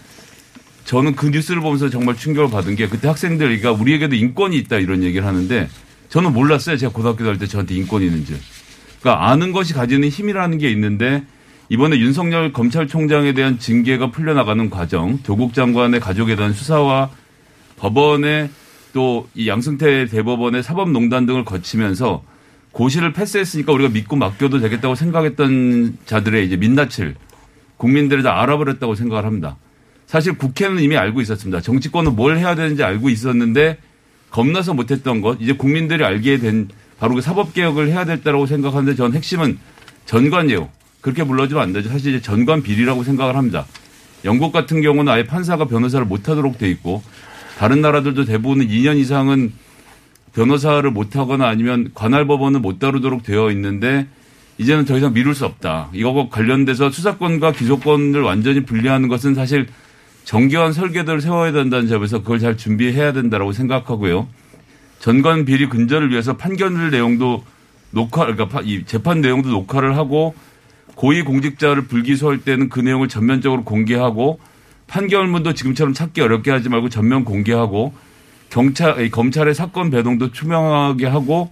저는 0.86 1.16
그 1.16 1.28
뉴스를 1.28 1.62
보면서 1.62 1.90
정말 1.90 2.16
충격을 2.16 2.50
받은 2.50 2.76
게 2.76 2.88
그때 2.88 3.08
학생들 3.08 3.48
그러니까 3.48 3.72
우리에게도 3.72 4.16
인권이 4.16 4.58
있다 4.58 4.78
이런 4.78 5.04
얘기를 5.04 5.26
하는데 5.26 5.70
저는 6.10 6.32
몰랐어요. 6.34 6.78
제가 6.78 6.94
고등학교 6.94 7.24
다닐 7.26 7.40
때 7.40 7.46
저한테 7.46 7.76
인권이 7.76 8.06
있는지. 8.06 8.40
그러니까 9.00 9.30
아는 9.30 9.52
것이 9.52 9.74
가지는 9.74 10.10
힘이라는 10.10 10.58
게 10.58 10.70
있는데 10.72 11.24
이번에 11.70 11.98
윤석열 12.00 12.54
검찰총장에 12.54 13.34
대한 13.34 13.60
징계가 13.60 14.12
풀려나가는 14.12 14.70
과정, 14.70 15.20
조국 15.24 15.54
장관의 15.54 16.00
가족에 16.00 16.36
대한 16.36 16.54
수사와 16.54 17.10
법원의 17.78 18.50
또 18.94 19.28
이 19.36 19.48
양승태 19.48 20.08
대법원의 20.08 20.64
사법농단 20.64 21.26
등을 21.26 21.46
거치면서 21.46 22.24
고시를 22.72 23.14
패스했으니까 23.14 23.72
우리가 23.74 23.90
믿고 23.90 24.16
맡겨도 24.16 24.60
되겠다고 24.60 24.96
생각했던 24.96 25.98
자들의 26.06 26.46
이제 26.46 26.56
민낯을 26.58 27.16
국민들이 27.78 28.24
다 28.24 28.42
알아버렸다고 28.42 28.96
생각을 28.96 29.26
합니다. 29.26 29.58
사실 30.06 30.38
국회는 30.38 30.82
이미 30.82 30.98
알고 30.98 31.22
있었습니다. 31.22 31.62
정치권은 31.62 32.16
뭘 32.16 32.38
해야 32.38 32.56
되는지 32.56 32.84
알고 32.84 33.10
있었는데 33.10 33.78
겁나서 34.30 34.74
못했던 34.74 35.22
것, 35.22 35.38
이제 35.42 35.54
국민들이 35.54 36.04
알게 36.04 36.38
된 36.38 36.70
바로 37.00 37.16
그 37.16 37.22
사법 37.22 37.54
개혁을 37.54 37.90
해야 37.90 38.06
됐다고 38.06 38.46
생각하는데 38.46 38.96
전 38.96 39.14
핵심은 39.14 39.58
전관예우. 40.06 40.68
그렇게 41.02 41.24
불러주면 41.24 41.64
안 41.64 41.74
되죠. 41.74 41.90
사실 41.90 42.16
이제 42.16 42.22
전관 42.22 42.64
비리라고 42.64 43.04
생각을 43.04 43.36
합니다. 43.36 43.66
영국 44.26 44.52
같은 44.52 44.82
경우는 44.82 45.12
아예 45.12 45.26
판사가 45.26 45.66
변호사를 45.66 46.06
못하도록 46.06 46.58
돼 46.58 46.70
있고 46.72 47.04
다른 47.58 47.82
나라들도 47.82 48.26
대부분은 48.26 48.68
2년 48.68 48.98
이상은 48.98 49.54
변호사를 50.34 50.90
못하거나 50.92 51.48
아니면 51.48 51.92
관할 51.94 52.28
법원은 52.28 52.62
못 52.62 52.80
다루도록 52.80 53.24
되어 53.24 53.52
있는데 53.52 54.08
이제는 54.58 54.86
더 54.86 54.98
이상 54.98 55.14
미룰 55.14 55.36
수 55.36 55.46
없다. 55.46 55.90
이거와 55.94 56.30
관련돼서 56.30 56.90
수사권과 56.90 57.54
기소권을 57.54 58.22
완전히 58.22 58.64
분리하는 58.66 59.08
것은 59.08 59.36
사실 59.36 59.68
정교한 60.26 60.74
설계도를 60.74 61.22
세워야 61.22 61.52
된다는 61.52 61.88
점에서 61.88 62.20
그걸 62.20 62.40
잘 62.40 62.58
준비해야 62.58 63.14
된다라고 63.14 63.54
생각하고요. 63.54 64.28
전관 65.00 65.46
비리 65.46 65.68
근절을 65.68 66.12
위해서 66.12 66.38
판결 66.38 66.92
내용도 66.92 67.44
녹화, 67.92 68.26
그러니까 68.26 68.62
이 68.62 68.84
재판 68.86 69.22
내용도 69.22 69.50
녹화를 69.50 69.96
하고 69.98 70.36
고위 70.96 71.22
공직자를 71.22 71.88
불기소할 71.88 72.40
때는 72.40 72.70
그 72.70 72.80
내용을 72.80 73.08
전면적으로 73.08 73.64
공개하고 73.64 74.40
판결문도 74.88 75.54
지금처럼 75.54 75.94
찾기 75.94 76.22
어렵게 76.22 76.50
하지 76.52 76.70
말고 76.70 76.90
전면 76.90 77.24
공개하고 77.24 77.94
경찰, 78.50 79.10
검찰의 79.12 79.54
사건 79.54 79.90
배동도 79.90 80.32
투명하게 80.32 81.06
하고 81.06 81.52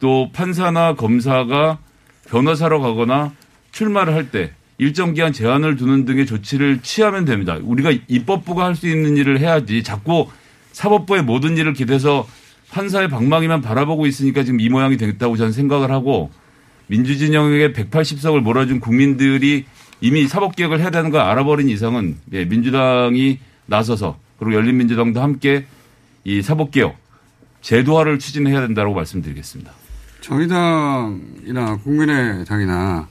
또 0.00 0.30
판사나 0.32 0.94
검사가 0.94 1.78
변호사로 2.28 2.80
가거나 2.80 3.32
출마를 3.72 4.14
할 4.14 4.30
때 4.30 4.52
일정 4.80 5.12
기한 5.12 5.32
제한을 5.32 5.76
두는 5.76 6.04
등의 6.04 6.26
조치를 6.26 6.80
취하면 6.82 7.24
됩니다. 7.24 7.58
우리가 7.60 7.92
입법부가 8.06 8.64
할 8.66 8.76
수 8.76 8.86
있는 8.86 9.16
일을 9.16 9.40
해야지 9.40 9.82
자꾸 9.82 10.28
사법부의 10.72 11.22
모든 11.22 11.56
일을 11.56 11.72
기대서 11.72 12.28
판사의 12.70 13.08
방망이만 13.08 13.62
바라보고 13.62 14.06
있으니까 14.06 14.44
지금 14.44 14.60
이 14.60 14.68
모양이 14.68 14.96
됐다고 14.96 15.36
저는 15.36 15.52
생각을 15.52 15.90
하고 15.90 16.30
민주진영에게 16.88 17.72
180석을 17.72 18.40
몰아준 18.40 18.80
국민들이 18.80 19.64
이미 20.00 20.26
사법개혁을 20.26 20.80
해야 20.80 20.90
되는 20.90 21.10
걸 21.10 21.20
알아버린 21.20 21.68
이상은 21.68 22.16
예, 22.32 22.44
민주당이 22.44 23.38
나서서 23.66 24.18
그리고 24.38 24.54
열린민주당도 24.54 25.20
함께 25.20 25.66
이 26.24 26.42
사법개혁 26.42 26.96
제도화를 27.62 28.18
추진해야 28.18 28.60
된다고 28.60 28.94
말씀드리겠습니다. 28.94 29.72
정의당이나 30.20 31.76
국민의당이나 31.82 33.08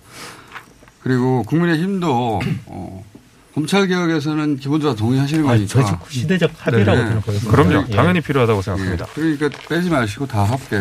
그리고 1.01 1.43
국민의힘도 1.43 2.41
어, 2.67 3.05
검찰 3.57 3.87
개혁에서는 3.87 4.57
기본적으로 4.57 4.95
동의하시는 4.95 5.49
아니, 5.49 5.65
거니까. 5.65 5.99
저 5.99 6.11
시대적 6.11 6.51
합의라고 6.59 6.95
생각하거든요. 6.95 7.51
그럼요. 7.51 7.85
예. 7.89 7.95
당연히 7.95 8.21
필요하다고 8.21 8.61
생각합니다. 8.61 9.07
예, 9.09 9.35
그러니까 9.35 9.49
빼지 9.67 9.89
마시고 9.89 10.27
다 10.27 10.43
합계. 10.43 10.77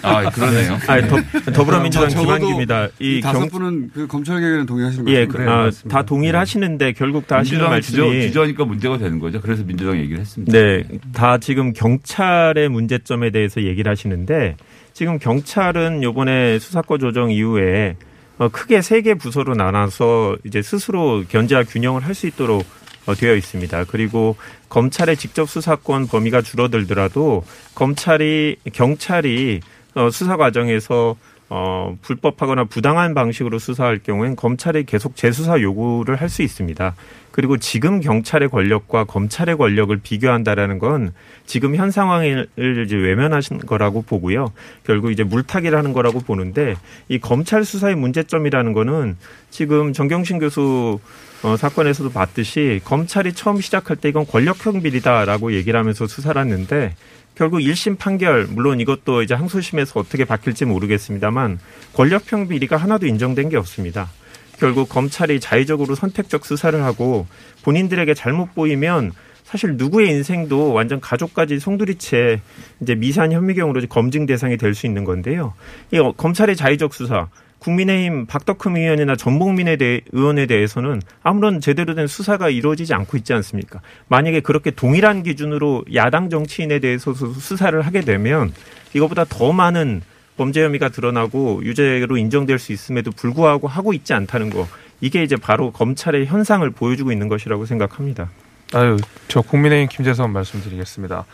아 0.00 0.30
그러네요. 0.30 0.78
아니, 0.86 1.06
더, 1.08 1.16
더불어민주당 1.52 2.08
적어도 2.08 2.24
김한규입니다. 2.24 2.88
이 3.00 3.20
다섯 3.20 3.40
경, 3.40 3.48
분은 3.50 3.90
그 3.92 4.06
검찰 4.06 4.40
개혁에는 4.40 4.64
동의하시는 4.64 5.04
거죠? 5.04 5.14
예, 5.14 5.26
그, 5.26 5.42
아, 5.46 5.70
다 5.90 6.06
동의를 6.06 6.40
하시는데 6.40 6.92
결국 6.92 7.26
다 7.26 7.36
하시는 7.36 7.62
말씀이 7.62 8.22
주저하니까 8.22 8.64
문제가 8.64 8.96
되는 8.96 9.18
거죠. 9.18 9.38
그래서 9.42 9.62
민주당 9.62 9.98
얘기를 9.98 10.20
했습니다. 10.20 10.50
네, 10.50 10.84
다 11.12 11.36
지금 11.36 11.74
경찰의 11.74 12.70
문제점에 12.70 13.30
대해서 13.30 13.62
얘기를 13.62 13.90
하시는데 13.92 14.56
지금 14.94 15.18
경찰은 15.18 16.02
요번에 16.02 16.58
수사권 16.60 16.98
조정 16.98 17.30
이후에 17.30 17.96
어, 17.98 18.08
크게 18.48 18.82
세 18.82 19.02
개 19.02 19.14
부서로 19.14 19.54
나눠서 19.54 20.36
이제 20.44 20.62
스스로 20.62 21.24
견제와 21.28 21.64
균형을 21.64 22.04
할 22.04 22.14
수 22.14 22.26
있도록 22.28 22.64
어, 23.06 23.14
되어 23.14 23.34
있습니다. 23.34 23.84
그리고 23.84 24.36
검찰의 24.68 25.16
직접 25.16 25.48
수사권 25.48 26.06
범위가 26.08 26.42
줄어들더라도 26.42 27.42
검찰이 27.74 28.56
경찰이 28.74 29.60
어, 29.94 30.10
수사 30.10 30.36
과정에서 30.36 31.16
어, 31.50 31.96
불법하거나 32.02 32.64
부당한 32.64 33.14
방식으로 33.14 33.58
수사할 33.58 34.00
경우엔 34.02 34.36
검찰이 34.36 34.84
계속 34.84 35.16
재수사 35.16 35.60
요구를 35.60 36.16
할 36.16 36.28
수 36.28 36.42
있습니다. 36.42 36.94
그리고 37.30 37.56
지금 37.56 38.00
경찰의 38.00 38.48
권력과 38.50 39.04
검찰의 39.04 39.56
권력을 39.56 39.96
비교한다라는 39.96 40.78
건 40.78 41.12
지금 41.46 41.74
현 41.74 41.90
상황을 41.90 42.48
이제 42.84 42.96
외면하신 42.96 43.60
거라고 43.60 44.02
보고요. 44.02 44.52
결국 44.84 45.10
이제 45.10 45.22
물타기를 45.22 45.78
하는 45.78 45.92
거라고 45.92 46.20
보는데 46.20 46.74
이 47.08 47.18
검찰 47.18 47.64
수사의 47.64 47.94
문제점이라는 47.94 48.72
거는 48.72 49.16
지금 49.50 49.92
정경심 49.92 50.40
교수 50.40 50.98
어, 51.44 51.56
사건에서도 51.56 52.10
봤듯이 52.10 52.80
검찰이 52.84 53.32
처음 53.32 53.60
시작할 53.60 53.96
때 53.96 54.08
이건 54.08 54.26
권력형 54.26 54.82
비리다라고 54.82 55.54
얘기를 55.54 55.78
하면서 55.78 56.06
수사를 56.06 56.40
했는데 56.42 56.94
결국 57.38 57.60
1심 57.60 57.98
판결 57.98 58.48
물론 58.48 58.80
이것도 58.80 59.22
이제 59.22 59.32
항소심에서 59.32 60.00
어떻게 60.00 60.24
바뀔지 60.24 60.64
모르겠습니다만 60.64 61.60
권력형 61.92 62.48
비리가 62.48 62.76
하나도 62.76 63.06
인정된 63.06 63.48
게 63.48 63.56
없습니다. 63.56 64.10
결국 64.58 64.88
검찰이 64.88 65.38
자의적으로 65.38 65.94
선택적 65.94 66.44
수사를 66.44 66.82
하고 66.82 67.28
본인들에게 67.62 68.12
잘못 68.14 68.56
보이면 68.56 69.12
사실 69.44 69.76
누구의 69.76 70.10
인생도 70.10 70.72
완전 70.72 71.00
가족까지 71.00 71.60
송두리째 71.60 72.40
이제 72.82 72.94
미세한 72.96 73.30
혐의경으로 73.30 73.80
검증 73.88 74.26
대상이 74.26 74.56
될 74.56 74.74
수 74.74 74.86
있는 74.86 75.04
건데요. 75.04 75.54
이 75.92 75.98
어, 75.98 76.12
검찰의 76.16 76.56
자의적 76.56 76.92
수사 76.92 77.28
국민의힘 77.58 78.26
박덕흠 78.26 78.76
의원이나 78.76 79.16
전복민에 79.16 79.76
대해 79.76 80.00
의원에 80.12 80.46
대해서는 80.46 81.02
아무런 81.22 81.60
제대로 81.60 81.94
된 81.94 82.06
수사가 82.06 82.50
이루어지지 82.50 82.94
않고 82.94 83.16
있지 83.16 83.32
않습니까? 83.34 83.80
만약에 84.08 84.40
그렇게 84.40 84.70
동일한 84.70 85.22
기준으로 85.22 85.84
야당 85.94 86.30
정치인에 86.30 86.78
대해서 86.78 87.12
수- 87.14 87.32
수사를 87.34 87.80
하게 87.82 88.00
되면 88.02 88.52
이거보다 88.94 89.24
더 89.24 89.52
많은 89.52 90.02
범죄 90.36 90.62
혐의가 90.62 90.88
드러나고 90.90 91.62
유죄로 91.64 92.16
인정될 92.16 92.58
수 92.60 92.72
있음에도 92.72 93.10
불구하고 93.10 93.66
하고 93.66 93.92
있지 93.92 94.14
않다는 94.14 94.50
거 94.50 94.68
이게 95.00 95.22
이제 95.24 95.36
바로 95.36 95.72
검찰의 95.72 96.26
현상을 96.26 96.68
보여주고 96.70 97.10
있는 97.10 97.28
것이라고 97.28 97.66
생각합니다. 97.66 98.30
아유, 98.74 98.96
저 99.26 99.40
국민의힘 99.40 99.88
김재선 99.88 100.32
말씀드리겠습니다. 100.32 101.24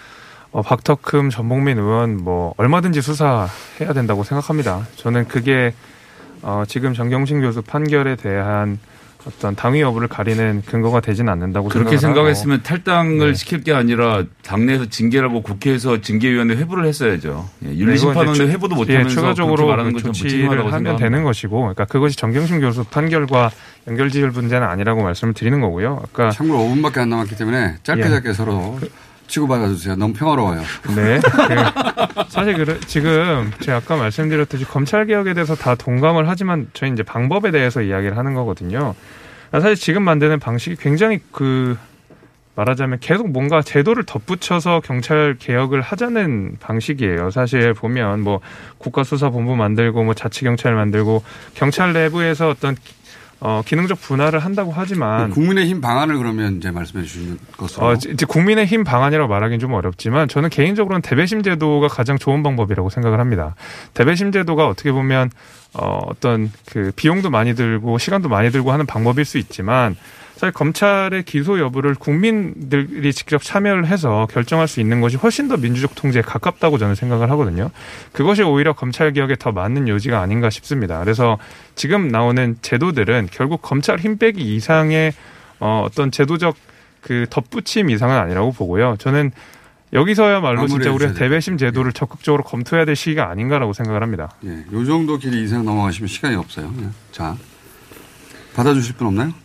어, 0.52 0.62
박덕흠 0.62 1.30
전복민 1.30 1.78
의원 1.78 2.16
뭐 2.16 2.54
얼마든지 2.56 3.02
수사해야 3.02 3.92
된다고 3.94 4.22
생각합니다. 4.24 4.86
저는 4.96 5.26
그게 5.28 5.74
어, 6.46 6.64
지금 6.68 6.92
정경심 6.94 7.40
교수 7.40 7.62
판결에 7.62 8.16
대한 8.16 8.78
어떤 9.26 9.56
당위 9.56 9.80
여부를 9.80 10.06
가리는 10.06 10.60
근거가 10.66 11.00
되지는 11.00 11.32
않는다고 11.32 11.70
그렇게 11.70 11.96
생각을 11.96 12.28
하고. 12.28 12.34
생각했으면 12.34 12.62
탈당을 12.62 13.28
네. 13.28 13.34
시킬 13.34 13.62
게 13.64 13.72
아니라 13.72 14.22
당내에서 14.42 14.90
징계를 14.90 15.30
하고 15.30 15.40
국회에서 15.40 16.02
징계위원회 16.02 16.54
회부를 16.56 16.84
했어야죠. 16.84 17.48
예, 17.64 17.68
윤리심판원의 17.74 18.34
네, 18.46 18.52
회부도 18.52 18.74
추- 18.74 18.80
못하면서 18.80 19.08
예, 19.10 19.14
추가적으로 19.14 19.66
말하는 19.68 19.94
그 19.94 20.02
조치를 20.02 20.30
무책임하다고 20.30 20.68
하면. 20.68 20.96
되는 20.96 21.24
것이고, 21.24 21.58
그러니까 21.58 21.86
그것이 21.86 22.18
정경심 22.18 22.60
교수 22.60 22.84
판결과 22.84 23.50
연결지을 23.88 24.30
문제는 24.30 24.66
아니라고 24.66 25.02
말씀을 25.02 25.32
드리는 25.32 25.58
거고요. 25.58 26.02
아까 26.04 26.28
참고로 26.30 26.58
5분밖에 26.58 26.98
안 26.98 27.08
남았기 27.08 27.34
때문에 27.36 27.76
짧게 27.82 28.02
예. 28.04 28.08
짧게 28.10 28.34
서로 28.34 28.78
치고받아 29.26 29.68
주세요. 29.68 29.96
너무 29.96 30.12
평화로워요. 30.12 30.60
네. 30.94 31.20
그 31.20 32.24
사실 32.28 32.54
그래, 32.54 32.78
지금 32.86 33.50
제가 33.60 33.78
아까 33.78 33.96
말씀드렸듯이 33.96 34.64
검찰 34.64 35.06
개혁에 35.06 35.34
대해서 35.34 35.54
다 35.54 35.74
동감을 35.74 36.28
하지만 36.28 36.68
저희 36.72 36.90
이제 36.92 37.02
방법에 37.02 37.50
대해서 37.50 37.82
이야기를 37.82 38.16
하는 38.16 38.34
거거든요. 38.34 38.94
사실 39.52 39.76
지금 39.76 40.02
만드는 40.02 40.40
방식이 40.40 40.76
굉장히 40.76 41.20
그 41.30 41.76
말하자면 42.56 42.98
계속 43.00 43.30
뭔가 43.30 43.62
제도를 43.62 44.04
덧붙여서 44.04 44.80
경찰 44.84 45.36
개혁을 45.38 45.80
하자는 45.80 46.58
방식이에요. 46.60 47.30
사실 47.30 47.74
보면 47.74 48.20
뭐 48.20 48.40
국가수사본부 48.78 49.56
만들고 49.56 50.04
뭐 50.04 50.14
자치경찰 50.14 50.74
만들고 50.74 51.24
경찰 51.54 51.92
내부에서 51.92 52.48
어떤 52.48 52.76
어, 53.46 53.60
기능적 53.62 54.00
분할을 54.00 54.38
한다고 54.38 54.72
하지만 54.74 55.28
국민의힘 55.28 55.82
방안을 55.82 56.16
그러면 56.16 56.56
이제 56.56 56.70
말씀해 56.70 57.04
주시는 57.04 57.38
것으로. 57.58 57.86
어, 57.86 57.92
이제 57.92 58.24
국민의힘 58.24 58.84
방안이라고 58.84 59.28
말하기는 59.28 59.58
좀 59.58 59.74
어렵지만 59.74 60.28
저는 60.28 60.48
개인적으로는 60.48 61.02
대배심 61.02 61.42
제도가 61.42 61.88
가장 61.88 62.16
좋은 62.16 62.42
방법이라고 62.42 62.88
생각을 62.88 63.20
합니다. 63.20 63.54
대배심 63.92 64.32
제도가 64.32 64.66
어떻게 64.66 64.92
보면 64.92 65.30
어, 65.74 65.98
어떤 66.06 66.50
그 66.72 66.90
비용도 66.96 67.28
많이 67.28 67.54
들고 67.54 67.98
시간도 67.98 68.30
많이 68.30 68.50
들고 68.50 68.72
하는 68.72 68.86
방법일 68.86 69.26
수 69.26 69.36
있지만 69.36 69.94
사실 70.44 70.52
검찰의 70.52 71.22
기소 71.22 71.58
여부를 71.58 71.94
국민들이 71.94 73.12
직접 73.14 73.42
참여를 73.42 73.86
해서 73.86 74.26
결정할 74.30 74.68
수 74.68 74.80
있는 74.80 75.00
것이 75.00 75.16
훨씬 75.16 75.48
더 75.48 75.56
민주적 75.56 75.94
통제에 75.94 76.20
가깝다고 76.20 76.76
저는 76.76 76.94
생각을 76.94 77.30
하거든요. 77.30 77.70
그것이 78.12 78.42
오히려 78.42 78.74
검찰 78.74 79.12
개혁에 79.14 79.36
더 79.38 79.52
맞는 79.52 79.88
요지가 79.88 80.20
아닌가 80.20 80.50
싶습니다. 80.50 80.98
그래서 81.00 81.38
지금 81.76 82.08
나오는 82.08 82.56
제도들은 82.60 83.28
결국 83.30 83.62
검찰 83.62 83.98
힘 83.98 84.18
빼기 84.18 84.54
이상의 84.54 85.14
어, 85.60 85.82
어떤 85.86 86.10
제도적 86.10 86.56
그 87.00 87.26
덧붙임 87.30 87.88
이상은 87.88 88.18
아니라고 88.18 88.52
보고요. 88.52 88.96
저는 88.98 89.30
여기서야말로 89.94 90.66
진짜 90.66 90.92
우리가 90.92 91.14
대배심 91.14 91.56
제도를 91.56 91.92
적극적으로 91.92 92.42
검토해야 92.42 92.84
될 92.84 92.96
시기가 92.96 93.30
아닌가라고 93.30 93.72
생각을 93.72 94.02
합니다. 94.02 94.30
예, 94.44 94.64
요 94.72 94.84
정도 94.84 95.16
길이 95.16 95.42
이상 95.44 95.64
넘어가시면 95.64 96.08
시간이 96.08 96.36
없어요. 96.36 96.74
예. 96.80 96.88
자, 97.12 97.34
받아주실 98.54 98.96
분 98.96 99.06
없나요? 99.06 99.43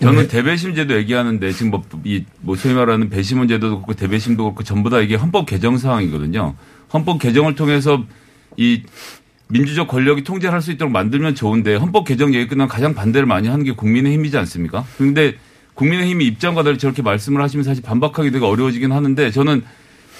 저는 0.00 0.28
대배심 0.28 0.74
제도 0.74 0.96
얘기하는데 0.96 1.52
지금 1.52 1.70
뭐, 1.70 1.82
이, 2.04 2.24
뭐 2.40 2.56
소위 2.56 2.74
말하는 2.74 3.08
배심원 3.08 3.48
제도도 3.48 3.76
그렇고 3.76 3.94
대배심도 3.94 4.42
그렇고 4.42 4.62
전부 4.62 4.90
다 4.90 5.00
이게 5.00 5.14
헌법 5.14 5.46
개정 5.46 5.78
사항이거든요. 5.78 6.54
헌법 6.92 7.18
개정을 7.18 7.54
통해서 7.54 8.02
이 8.56 8.82
민주적 9.48 9.86
권력이 9.88 10.24
통제를 10.24 10.54
할 10.54 10.62
수 10.62 10.72
있도록 10.72 10.92
만들면 10.92 11.34
좋은데 11.34 11.76
헌법 11.76 12.06
개정 12.06 12.34
얘기 12.34 12.48
끝나면 12.48 12.68
가장 12.68 12.94
반대를 12.94 13.26
많이 13.26 13.48
하는 13.48 13.64
게 13.64 13.72
국민의힘이지 13.72 14.36
않습니까? 14.38 14.84
그런데 14.96 15.34
국민의힘이 15.74 16.26
입장과 16.26 16.62
달리 16.62 16.78
저렇게 16.78 17.02
말씀을 17.02 17.42
하시면 17.42 17.64
사실 17.64 17.82
반박하기 17.82 18.30
되게 18.30 18.44
어려워지긴 18.44 18.92
하는데 18.92 19.30
저는 19.30 19.62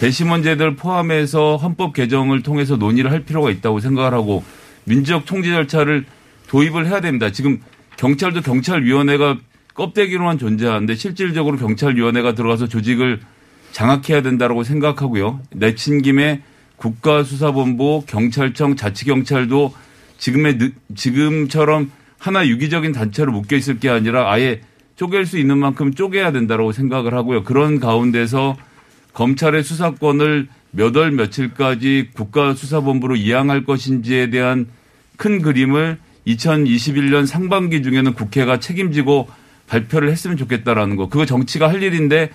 배심원 0.01 0.43
제도를 0.43 0.77
포함해서 0.77 1.57
헌법 1.57 1.93
개정을 1.93 2.43
통해서 2.43 2.77
논의를 2.77 3.11
할 3.11 3.21
필요가 3.21 3.51
있다고 3.51 3.81
생각을 3.81 4.13
하고 4.15 4.43
민주적 4.85 5.27
통제 5.27 5.51
절차를 5.51 6.05
도입을 6.49 6.87
해야 6.87 7.01
됩니다. 7.01 7.31
지금 7.31 7.61
경찰도 7.97 8.41
경찰위원회가 8.43 9.39
껍데기로만 9.75 10.39
존재하는데 10.39 10.95
실질적으로 10.95 11.57
경찰위원회가 11.59 12.35
들어가서 12.35 12.69
조직을 12.69 13.21
장악해야 13.73 14.23
된다고 14.23 14.65
생각하고요. 14.65 15.41
내친 15.55 16.03
김에 16.03 16.43
국가수사본부, 16.77 18.05
경찰청, 18.07 18.77
자치경찰도 18.77 19.75
지금의 20.19 20.59
느- 20.59 20.71
지금처럼 20.95 21.91
하나 22.19 22.47
유기적인 22.47 22.93
단체로 22.93 23.33
묶여 23.33 23.57
있을 23.57 23.79
게 23.81 23.89
아니라 23.89 24.31
아예 24.31 24.61
쪼갤 24.97 25.27
수 25.27 25.39
있는 25.39 25.59
만큼 25.59 25.95
쪼개야 25.95 26.33
된다고 26.33 26.71
생각을 26.73 27.15
하고요. 27.15 27.45
그런 27.45 27.81
가운데서 27.81 28.57
검찰의 29.15 29.63
수사권을 29.65 30.49
몇 30.71 30.97
월 30.97 31.11
며칠까지 31.13 32.11
국가수사본부로 32.15 33.17
이양할 33.17 33.65
것인지에 33.65 34.31
대한 34.31 34.67
큰 35.17 35.43
그림을 35.43 35.99
2021년 36.27 37.27
상반기 37.27 37.83
중에는 37.83 38.15
국회가 38.15 38.59
책임지고 38.59 39.29
발표를 39.73 40.11
했으면 40.11 40.37
좋겠다라는 40.37 40.97
거. 40.97 41.09
그거 41.09 41.25
정치가 41.25 41.69
할 41.69 41.83
일인데 41.83 42.31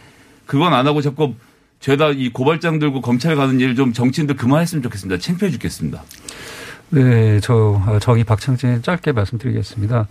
그건 0.47 0.73
안 0.73 0.88
하고 0.88 1.02
자꾸 1.02 1.36
죄다 1.80 2.10
이 2.10 2.30
고발장 2.30 2.80
들고 2.80 3.02
검찰 3.02 3.36
가는 3.36 3.60
일 3.60 3.76
좀 3.76 3.93
정치인들 3.93 4.36
그만했으면 4.36 4.82
좋겠습니다. 4.82 5.21
창피해 5.21 5.52
죽겠습니다. 5.52 6.02
네, 6.89 7.39
저 7.41 7.54
어, 7.86 8.00
저기 8.02 8.23
박창진 8.23 8.82
짧게 8.82 9.12
말씀드리겠습니다. 9.12 10.08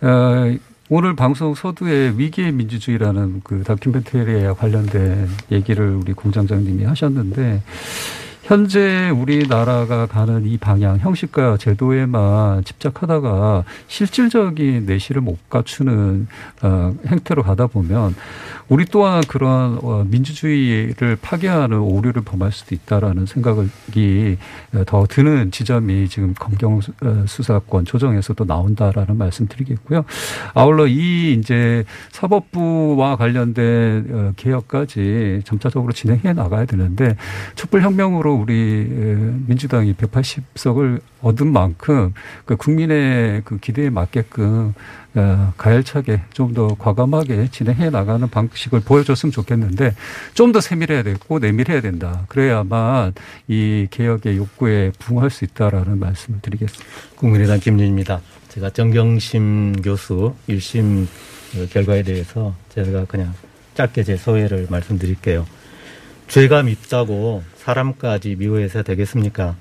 어, 0.00 0.56
오늘 0.88 1.14
방송 1.14 1.54
서두에 1.54 2.14
위기의 2.16 2.52
민주주의라는 2.52 3.42
그 3.44 3.62
다큐멘터리에 3.64 4.52
관련된 4.56 5.28
얘기를 5.52 5.88
우리 5.96 6.12
공장장님이 6.14 6.84
하셨는데 6.84 7.62
현재 8.44 9.08
우리나라가 9.08 10.04
가는 10.04 10.44
이 10.44 10.58
방향 10.58 10.98
형식과 10.98 11.56
제도에만 11.56 12.62
집착하다가 12.64 13.64
실질적인 13.88 14.84
내실을 14.84 15.22
못 15.22 15.48
갖추는 15.48 16.28
어, 16.62 16.94
행태로 17.06 17.42
가다 17.42 17.66
보면 17.68 18.14
우리 18.68 18.84
또한 18.84 19.22
그러한 19.26 19.78
어, 19.82 20.04
민주주의를 20.06 21.16
파괴하는 21.22 21.78
오류를 21.78 22.22
범할 22.22 22.52
수도 22.52 22.74
있다라는 22.74 23.24
생각이 23.24 24.36
더 24.86 25.06
드는 25.06 25.50
지점이 25.50 26.08
지금 26.08 26.34
검경 26.38 26.80
어, 27.02 27.24
수사권 27.26 27.86
조정에서도 27.86 28.44
나온다라는 28.44 29.16
말씀드리겠고요. 29.16 30.04
아울러 30.52 30.86
이 30.86 31.32
이제 31.32 31.84
사법부와 32.12 33.16
관련된 33.16 34.06
어, 34.10 34.32
개혁까지 34.36 35.42
점차적으로 35.44 35.92
진행해 35.92 36.34
나가야 36.34 36.66
되는데 36.66 37.16
촛불 37.54 37.80
혁명으로 37.80 38.33
우리 38.34 38.54
민주당이 39.46 39.94
180석을 39.94 41.00
얻은 41.22 41.46
만큼 41.52 42.12
그 42.44 42.56
국민의 42.56 43.42
그 43.44 43.58
기대에 43.58 43.90
맞게끔 43.90 44.74
어, 45.16 45.52
가열차게 45.56 46.22
좀 46.32 46.54
더 46.54 46.74
과감하게 46.78 47.48
진행해 47.50 47.88
나가는 47.90 48.28
방식을 48.28 48.80
보여줬으면 48.80 49.32
좋겠는데 49.32 49.94
좀 50.34 50.52
더 50.52 50.60
세밀해야 50.60 51.02
되고 51.02 51.38
내밀해야 51.38 51.80
된다. 51.80 52.24
그래야만 52.28 53.14
이 53.48 53.86
개혁의 53.90 54.36
욕구에 54.36 54.92
부응할 54.98 55.30
수 55.30 55.44
있다라는 55.44 55.98
말씀을 55.98 56.40
드리겠습니다. 56.42 56.84
국민의당 57.16 57.58
김윤입니다. 57.60 58.20
제가 58.50 58.70
정경심 58.70 59.82
교수 59.82 60.34
1심 60.48 61.06
결과에 61.70 62.02
대해서 62.02 62.54
제가 62.70 63.04
그냥 63.06 63.32
짧게 63.74 64.02
제 64.04 64.16
소회를 64.16 64.66
말씀드릴게요. 64.70 65.46
죄가 66.28 66.62
밉다고 66.62 67.42
사람까지 67.56 68.36
미워해서 68.36 68.82
되겠습니까? 68.82 69.56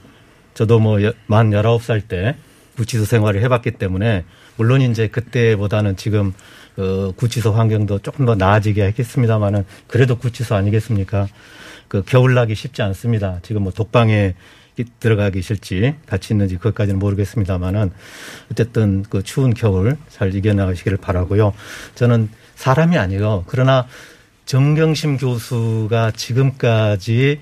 저도 0.54 0.80
뭐 0.80 1.00
만 1.28 1.50
19살 1.52 2.08
때 2.08 2.36
구치소 2.78 3.06
생활을 3.06 3.42
해봤기 3.44 3.72
때문에 3.72 4.26
물론 4.56 4.82
이제 4.82 5.08
그때보다는 5.08 5.96
지금 5.96 6.34
그 6.76 7.14
구치소 7.16 7.52
환경도 7.52 8.00
조금 8.00 8.26
더 8.26 8.36
나아지게 8.36 8.84
했겠습니다만은 8.86 9.66
그래도 9.88 10.18
구치소 10.18 10.56
아니겠습니까? 10.56 11.28
그 11.88 12.04
겨울 12.06 12.34
나기 12.34 12.56
쉽지 12.56 12.82
않습니다. 12.82 13.40
지금 13.44 13.64
뭐 13.64 13.72
독방에 13.72 14.34
들어가 15.00 15.30
계실지 15.30 15.96
같이 16.08 16.34
있는지 16.34 16.58
그것까지는 16.58 16.98
모르겠습니다만은 16.98 17.92
어쨌든 18.52 19.04
그 19.08 19.22
추운 19.22 19.54
겨울 19.54 19.98
잘 20.10 20.34
이겨나가시기를 20.34 20.98
바라고요. 20.98 21.54
저는 21.94 22.30
사람이 22.56 22.98
아니요. 22.98 23.44
그러나 23.48 23.86
정경심 24.46 25.18
교수가 25.18 26.12
지금까지 26.12 27.40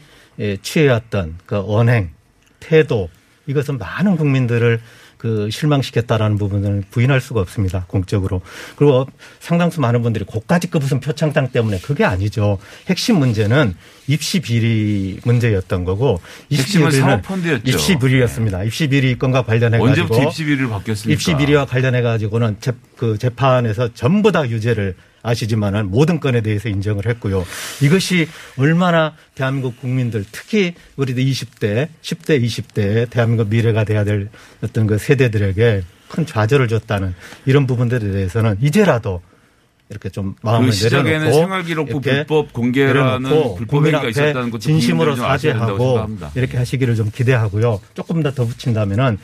취해왔던 0.62 1.38
그 1.46 1.60
언행, 1.60 2.12
태도 2.60 3.10
이것은 3.48 3.78
많은 3.78 4.18
국민들을 4.18 4.80
그 5.18 5.52
실망시켰다라는 5.52 6.40
부분을 6.40 6.84
부인할 6.90 7.22
수가 7.22 7.42
없습니다. 7.42 7.86
공적으로. 7.88 8.42
그리고 8.76 9.08
상당수 9.40 9.80
많은 9.80 10.02
분들이 10.02 10.26
고까지급 10.26 10.82
무슨 10.82 11.00
표창장 11.00 11.52
때문에 11.52 11.80
그게 11.80 12.04
아니죠. 12.06 12.58
핵심 12.88 13.20
문제는 13.20 13.76
입시 14.08 14.40
비리 14.40 15.20
문제였던 15.24 15.86
거고 15.86 16.20
핵심은 16.52 16.90
사모펀드였죠. 16.90 17.70
입시 17.70 18.00
비리였습니다. 18.00 18.64
입시 18.64 18.88
비리 18.88 19.16
건과 19.20 19.44
관련해 19.44 19.78
가지고 19.78 19.90
언제부터 19.90 20.24
입시 20.24 20.44
비리를 20.44 20.70
바뀌었습니까? 20.70 21.14
입시 21.14 21.36
비리와 21.36 21.66
관련해 21.66 22.02
가지고는 22.02 22.58
그 22.96 23.20
재판에서 23.20 23.94
전부 23.94 24.32
다 24.32 24.50
유죄를 24.50 24.96
아시지만은 25.24 25.90
모든 25.90 26.20
건에 26.20 26.42
대해서 26.42 26.70
인정을 26.70 27.06
했고요. 27.08 27.46
이것이 27.82 28.28
얼마나 28.58 29.16
대한민국 29.36 29.80
국민들 29.80 30.26
특히 30.32 30.74
우리도 30.96 31.22
20대, 31.22 31.90
10대, 32.02 32.44
20대 32.44 33.10
대한민국 33.10 33.50
미래가 33.50 33.84
돼야 33.84 34.04
될 34.04 34.30
어떤 34.64 34.88
그 34.88 34.98
세대들에게 34.98 35.84
큰 36.10 36.26
좌절을 36.26 36.68
줬다는 36.68 37.14
이런 37.46 37.66
부분들에 37.66 38.00
대해서는 38.00 38.58
이제라도 38.62 39.22
이렇게 39.92 40.10
좀 40.10 40.36
마음을 40.42 40.70
그 40.70 40.72
시작에는 40.72 41.04
내려놓고 41.06 41.34
생활기록부 41.38 42.02
불법 42.02 42.54
공개라는 42.54 43.30
불법 43.58 43.86
행위가 43.86 44.08
있었다는 44.08 44.50
것도 44.50 44.60
진심으로 44.60 45.18
사죄하고. 45.18 46.08
이렇게 46.34 46.58
하시기를 46.58 46.96
좀 46.96 47.12
기대하고요. 47.14 47.82
조금 47.94 48.24
더 48.24 48.32
덧붙인다면은 48.32 49.18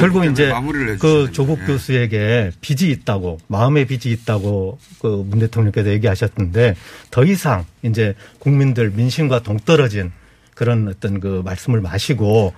결국 0.00 0.24
이제 0.24 0.50
그 0.98 1.30
조국 1.32 1.56
됩니다. 1.56 1.66
교수에게 1.74 2.50
빚이 2.60 2.90
있다고 2.90 3.38
마음의 3.48 3.84
빚이 3.86 4.10
있다고 4.10 4.78
그 5.00 5.18
문 5.28 5.40
대통령께서 5.40 5.90
얘기하셨는데 5.90 6.74
더 7.10 7.24
이상 7.24 7.66
이제 7.82 8.14
국민들 8.38 8.90
민심과 8.90 9.42
동떨어진 9.42 10.10
그런 10.54 10.88
어떤 10.88 11.20
그 11.20 11.42
말씀을 11.44 11.80
마시고 11.82 12.54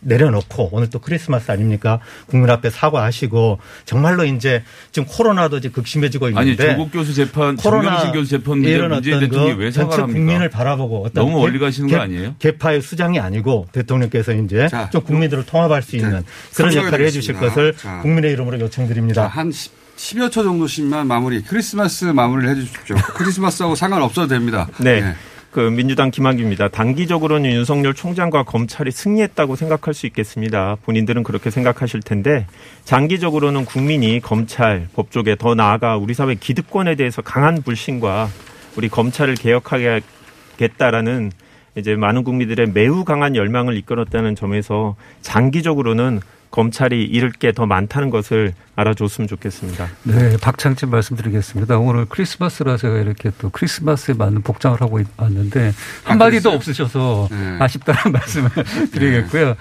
내려놓고 0.00 0.70
오늘 0.72 0.90
또 0.90 0.98
크리스마스 1.00 1.50
아닙니까? 1.50 2.00
국민 2.26 2.48
앞에 2.50 2.70
사과하시고 2.70 3.58
정말로 3.84 4.24
이제 4.24 4.62
지금 4.92 5.08
코로나도 5.08 5.58
이제 5.58 5.68
극심해지고 5.70 6.26
아니 6.26 6.52
있는데 6.52 6.72
조국 6.72 6.92
교수 6.92 7.14
재판, 7.14 7.56
코로나 7.56 8.12
교수 8.12 8.30
재판 8.30 8.58
문제 8.58 8.70
이런 8.70 8.90
문재인 8.90 9.20
대통령이 9.20 9.54
그왜 9.56 9.70
전체 9.70 9.80
사과를 9.82 10.02
합니까? 10.04 10.18
국민을 10.18 10.50
바라보고 10.50 11.04
어떤 11.06 11.24
너무 11.24 11.36
개- 11.36 11.42
멀리 11.42 11.58
가시는 11.58 11.88
개- 11.88 11.96
거 11.96 12.02
아니에요? 12.02 12.34
개파의 12.38 12.80
수장이 12.82 13.18
아니고 13.18 13.66
대통령께서 13.72 14.32
이제 14.34 14.68
자, 14.68 14.88
좀 14.90 15.02
국민들을 15.02 15.44
통합할 15.46 15.82
수 15.82 15.96
있는 15.96 16.22
그런 16.54 16.74
역할을 16.74 17.06
해주실. 17.06 17.34
것을 17.34 17.74
자. 17.76 17.98
국민의 18.02 18.32
이름으로 18.32 18.60
요청드립니다. 18.60 19.26
한 19.26 19.50
10, 19.96 20.18
여초 20.20 20.44
정도씩만 20.44 21.06
마무리. 21.08 21.42
크리스마스 21.42 22.04
마무리를 22.04 22.50
해 22.50 22.54
주십시오. 22.54 22.96
크리스마스하고 23.14 23.74
상관없어도 23.74 24.28
됩니다. 24.28 24.68
네. 24.78 25.14
그 25.50 25.60
민주당 25.60 26.10
김한규입니다. 26.10 26.68
단기적으로는 26.68 27.50
윤석열 27.50 27.94
총장과 27.94 28.42
검찰이 28.42 28.90
승리했다고 28.90 29.56
생각할 29.56 29.94
수 29.94 30.06
있겠습니다. 30.06 30.76
본인들은 30.84 31.22
그렇게 31.22 31.50
생각하실 31.50 32.02
텐데 32.02 32.46
장기적으로는 32.84 33.64
국민이 33.64 34.20
검찰, 34.20 34.88
법조계 34.92 35.36
더 35.36 35.54
나아가 35.54 35.96
우리 35.96 36.12
사회 36.12 36.34
기득권에 36.34 36.96
대해서 36.96 37.22
강한 37.22 37.62
불신과 37.62 38.28
우리 38.76 38.88
검찰을 38.88 39.36
개혁하겠다라는 39.36 41.32
이제 41.76 41.94
많은 41.96 42.24
국민들의 42.24 42.72
매우 42.72 43.04
강한 43.04 43.34
열망을 43.34 43.76
이끌었다는 43.76 44.34
점에서 44.34 44.96
장기적으로는 45.22 46.20
검찰이 46.50 47.04
잃을 47.04 47.32
게 47.32 47.52
더 47.52 47.66
많다는 47.66 48.10
것을 48.10 48.52
알아줬으면 48.76 49.26
좋겠습니다. 49.28 49.88
네, 50.04 50.36
박창진 50.40 50.90
말씀드리겠습니다. 50.90 51.78
오늘 51.78 52.04
크리스마스라 52.06 52.76
제가 52.76 52.98
이렇게 52.98 53.30
또 53.38 53.50
크리스마스에 53.50 54.14
맞는 54.14 54.42
복장을 54.42 54.80
하고 54.80 55.00
왔는데 55.16 55.72
한마디도 56.04 56.50
그랬어요? 56.50 56.56
없으셔서 56.56 57.28
네. 57.30 57.56
아쉽다는 57.60 58.12
말씀을 58.12 58.50
드리겠고요. 58.92 59.56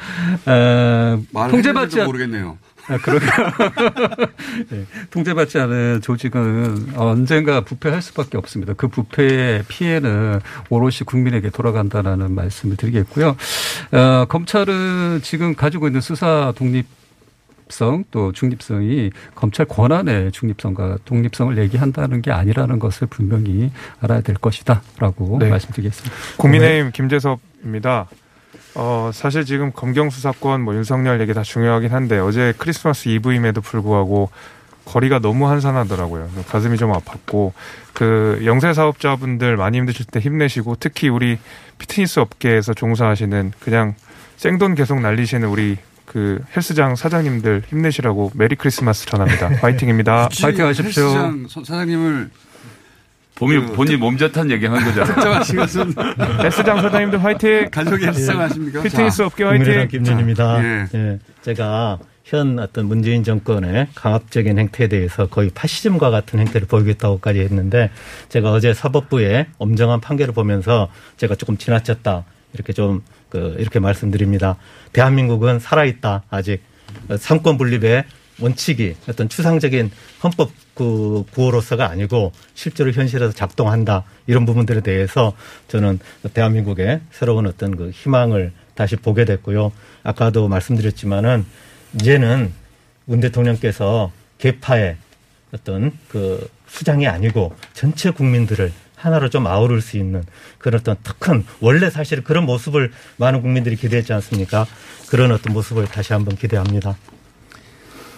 어, 0.45 1.21
말을 1.31 1.51
통제받지 1.51 2.03
모르겠네요. 2.03 2.57
아, 2.89 2.97
그런가요? 2.97 3.51
네, 4.69 4.85
통제받지 5.09 5.59
않은 5.59 6.01
조직은 6.01 6.93
언젠가 6.95 7.61
부패할 7.61 8.01
수밖에 8.01 8.37
없습니다. 8.37 8.73
그 8.73 8.87
부패의 8.87 9.63
피해는 9.67 10.39
오롯이 10.69 10.99
국민에게 11.05 11.49
돌아간다는 11.49 12.33
말씀을 12.33 12.77
드리겠고요. 12.77 13.35
어, 13.91 14.25
검찰은 14.29 15.21
지금 15.23 15.55
가지고 15.55 15.87
있는 15.87 16.01
수사 16.01 16.53
독립 16.55 16.85
성 17.69 18.05
또 18.11 18.31
중립성이 18.31 19.11
검찰 19.35 19.65
권한의 19.65 20.31
중립성과 20.31 20.99
독립성을 21.03 21.57
얘기한다는 21.57 22.21
게 22.21 22.31
아니라는 22.31 22.79
것을 22.79 23.07
분명히 23.07 23.71
알아야 23.99 24.21
될 24.21 24.35
것이다라고 24.37 25.37
네. 25.39 25.49
말씀드리겠습니다. 25.49 26.15
국민의힘 26.37 26.91
김재섭입니다. 26.93 28.07
어, 28.75 29.09
사실 29.13 29.43
지금 29.45 29.71
검경 29.71 30.09
수사권 30.09 30.61
뭐 30.61 30.75
윤석열 30.75 31.19
얘기 31.21 31.33
다 31.33 31.41
중요하긴 31.43 31.91
한데 31.91 32.19
어제 32.19 32.53
크리스마스 32.57 33.09
이브임에도 33.09 33.61
불구하고 33.61 34.29
거리가 34.85 35.19
너무 35.19 35.49
한산하더라고요. 35.49 36.29
가슴이 36.47 36.77
좀 36.77 36.93
아팠고 36.93 37.51
그 37.93 38.41
영세 38.45 38.73
사업자분들 38.73 39.57
많이 39.57 39.77
힘드실 39.79 40.05
때 40.05 40.19
힘내시고 40.19 40.77
특히 40.79 41.09
우리 41.09 41.39
피트니스 41.77 42.19
업계에서 42.19 42.73
종사하시는 42.73 43.51
그냥 43.59 43.95
생돈 44.37 44.75
계속 44.75 45.01
날리시는 45.01 45.47
우리 45.49 45.77
그 46.05 46.41
헬스장 46.55 46.95
사장님들 46.95 47.63
힘내시라고 47.67 48.31
Merry 48.35 48.55
Christmas 48.55 49.05
전합니다. 49.07 49.49
파이팅입니다. 49.59 50.29
굳이 50.29 50.43
헬스장 51.09 51.47
서- 51.49 51.63
사장님을 51.65 52.29
본인 53.37 53.65
본인 53.73 53.99
몸자탄 53.99 54.49
얘기한 54.51 54.83
거잖아요. 54.83 55.39
것은 55.39 55.93
헬스장 56.45 56.81
사장님들 56.81 57.23
화이팅. 57.23 57.69
가족이 57.71 58.05
특정하십니까? 58.11 58.81
피트니스 58.81 59.21
업계 59.21 59.43
화이팅. 59.43 59.87
김준입니다. 59.87 60.63
예. 60.63 60.87
예, 60.93 61.19
제가 61.41 61.99
현 62.23 62.59
어떤 62.59 62.87
문재인 62.87 63.23
정권의 63.23 63.87
강압적인 63.95 64.57
행태에 64.59 64.87
대해서 64.87 65.27
거의 65.27 65.49
파시즘과 65.53 66.09
같은 66.09 66.39
행태를 66.39 66.67
보이겠다고까지 66.67 67.39
했는데 67.39 67.89
제가 68.29 68.51
어제 68.51 68.73
사법부의 68.73 69.47
엄정한 69.57 70.01
판결을 70.01 70.33
보면서 70.33 70.89
제가 71.17 71.35
조금 71.35 71.57
지나쳤다 71.57 72.25
이렇게 72.53 72.73
좀 72.73 73.01
그 73.29 73.55
이렇게 73.59 73.79
말씀드립니다. 73.79 74.57
대한민국은 74.93 75.59
살아있다 75.59 76.23
아직 76.29 76.61
삼권 77.17 77.57
분립의 77.57 78.05
원칙이 78.39 78.95
어떤 79.09 79.29
추상적인 79.29 79.91
헌법 80.23 80.51
그 80.75 81.23
구호로서가 81.31 81.89
아니고 81.89 82.31
실제로 82.53 82.91
현실에서 82.91 83.33
작동한다 83.33 84.03
이런 84.27 84.45
부분들에 84.45 84.81
대해서 84.81 85.33
저는 85.67 85.99
대한민국의 86.33 87.01
새로운 87.11 87.47
어떤 87.47 87.75
그 87.75 87.89
희망을 87.89 88.51
다시 88.75 88.95
보게 88.95 89.25
됐고요. 89.25 89.71
아까도 90.03 90.47
말씀드렸지만은 90.47 91.45
이제는 91.95 92.53
문 93.05 93.19
대통령께서 93.19 94.11
개파의 94.37 94.97
어떤 95.51 95.97
그 96.09 96.47
수장이 96.67 97.07
아니고 97.07 97.55
전체 97.73 98.11
국민들을 98.11 98.71
하나로 98.95 99.29
좀 99.29 99.47
아우를 99.47 99.81
수 99.81 99.97
있는 99.97 100.23
그런 100.57 100.81
어떤 100.81 100.95
큰 101.19 101.45
원래 101.59 101.89
사실 101.89 102.23
그런 102.23 102.45
모습을 102.45 102.91
많은 103.17 103.41
국민들이 103.41 103.75
기대했지 103.75 104.11
않습니까? 104.13 104.65
그런 105.09 105.31
어떤 105.31 105.53
모습을 105.53 105.85
다시 105.85 106.13
한번 106.13 106.35
기대합니다. 106.35 106.97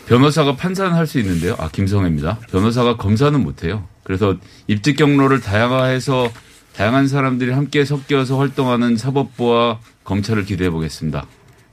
변호사가 0.10 0.56
판사는 0.56 0.92
할 0.92 1.06
수 1.06 1.20
있는데요. 1.20 1.56
아, 1.60 1.70
김성애입니다. 1.70 2.40
변호사가 2.52 2.98
검사는 2.98 3.40
못해요. 3.42 3.88
그래서 4.04 4.36
입직 4.68 4.96
경로를 4.96 5.40
다양화해서 5.40 6.30
다양한 6.76 7.08
사람들이 7.08 7.52
함께 7.52 7.86
섞여서 7.86 8.40
활동하는 8.40 8.98
사법부와 8.98 9.80
검찰을 10.04 10.46
기대해 10.46 10.70
보겠습니다. 10.72 11.26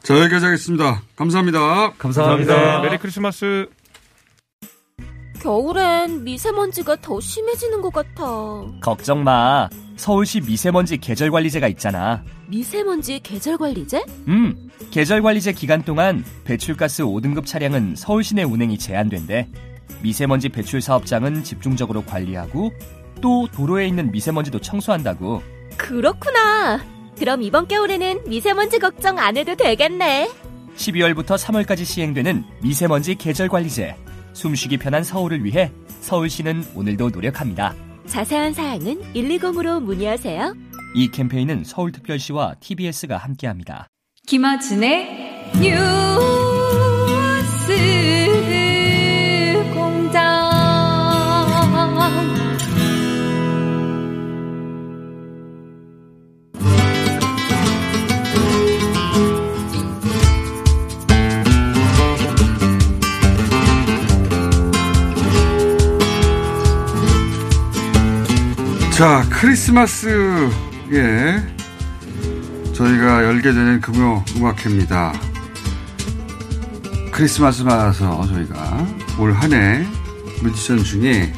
자, 0.03 0.19
여기까지 0.21 0.45
하겠습니다. 0.45 1.03
감사합니다. 1.17 1.93
감사합니다. 1.99 2.81
메리 2.81 2.99
크리스마스. 2.99 3.69
겨울엔 5.41 6.25
미세먼지가 6.25 6.97
더 7.01 7.19
심해지는 7.21 7.81
것 7.81 7.93
같아. 7.93 8.25
걱정 8.83 9.25
마. 9.25 9.69
서울시 9.97 10.41
미세먼지 10.41 10.99
계절관리제가 10.99 11.69
있잖아. 11.69 12.23
미세먼지 12.49 13.21
계절관리제? 13.21 14.05
음, 14.29 14.71
계절관리제 14.91 15.53
기간 15.53 15.83
동안 15.85 16.25
배출가스 16.45 17.03
5등급 17.03 17.47
차량은 17.47 17.95
서울 17.97 18.23
시내 18.23 18.43
운행이 18.45 18.79
제한된대. 18.79 19.49
미세먼지 20.03 20.49
배출 20.49 20.81
사업장은 20.81 21.43
집중적으로 21.43 22.05
관리하고 22.05 22.73
또 23.21 23.49
도로에 23.53 23.87
있는 23.87 24.13
미세먼지도 24.13 24.61
청소한다고. 24.61 25.43
그렇구나. 25.77 26.85
그럼 27.19 27.43
이번 27.43 27.67
겨울에는 27.67 28.29
미세먼지 28.29 28.79
걱정 28.79 29.19
안 29.19 29.37
해도 29.37 29.55
되겠네. 29.55 30.31
12월부터 30.77 31.37
3월까지 31.39 31.85
시행되는 31.85 32.45
미세먼지 32.63 33.15
계절관리제. 33.15 33.97
숨쉬기 34.35 34.77
편한 34.77 35.03
서울을 35.03 35.45
위해 35.45 35.73
서울시는 36.01 36.65
오늘도 36.75 37.09
노력합니다. 37.11 37.75
자세한 38.07 38.53
사항은 38.53 39.01
120으로 39.15 39.83
문의하세요. 39.83 40.55
이 40.95 41.11
캠페인은 41.11 41.65
서울특별시와 41.65 42.55
TBS가 42.61 43.17
함께합니다. 43.17 43.89
김어준의 44.27 45.53
뉴스 45.61 45.87
공장. 49.75 50.47
자, 68.97 69.23
크리스마스 69.31 70.09
에 70.93 71.43
저희가 72.73 73.25
열게 73.25 73.53
되는 73.53 73.81
금요 73.81 74.25
음악회입니다. 74.37 75.13
크리스마스 77.13 77.63
맞아서 77.63 78.25
저희가 78.27 78.87
올 79.19 79.33
한 79.33 79.53
해 79.53 79.87
뮤지션 80.43 80.79
중에 80.85 81.33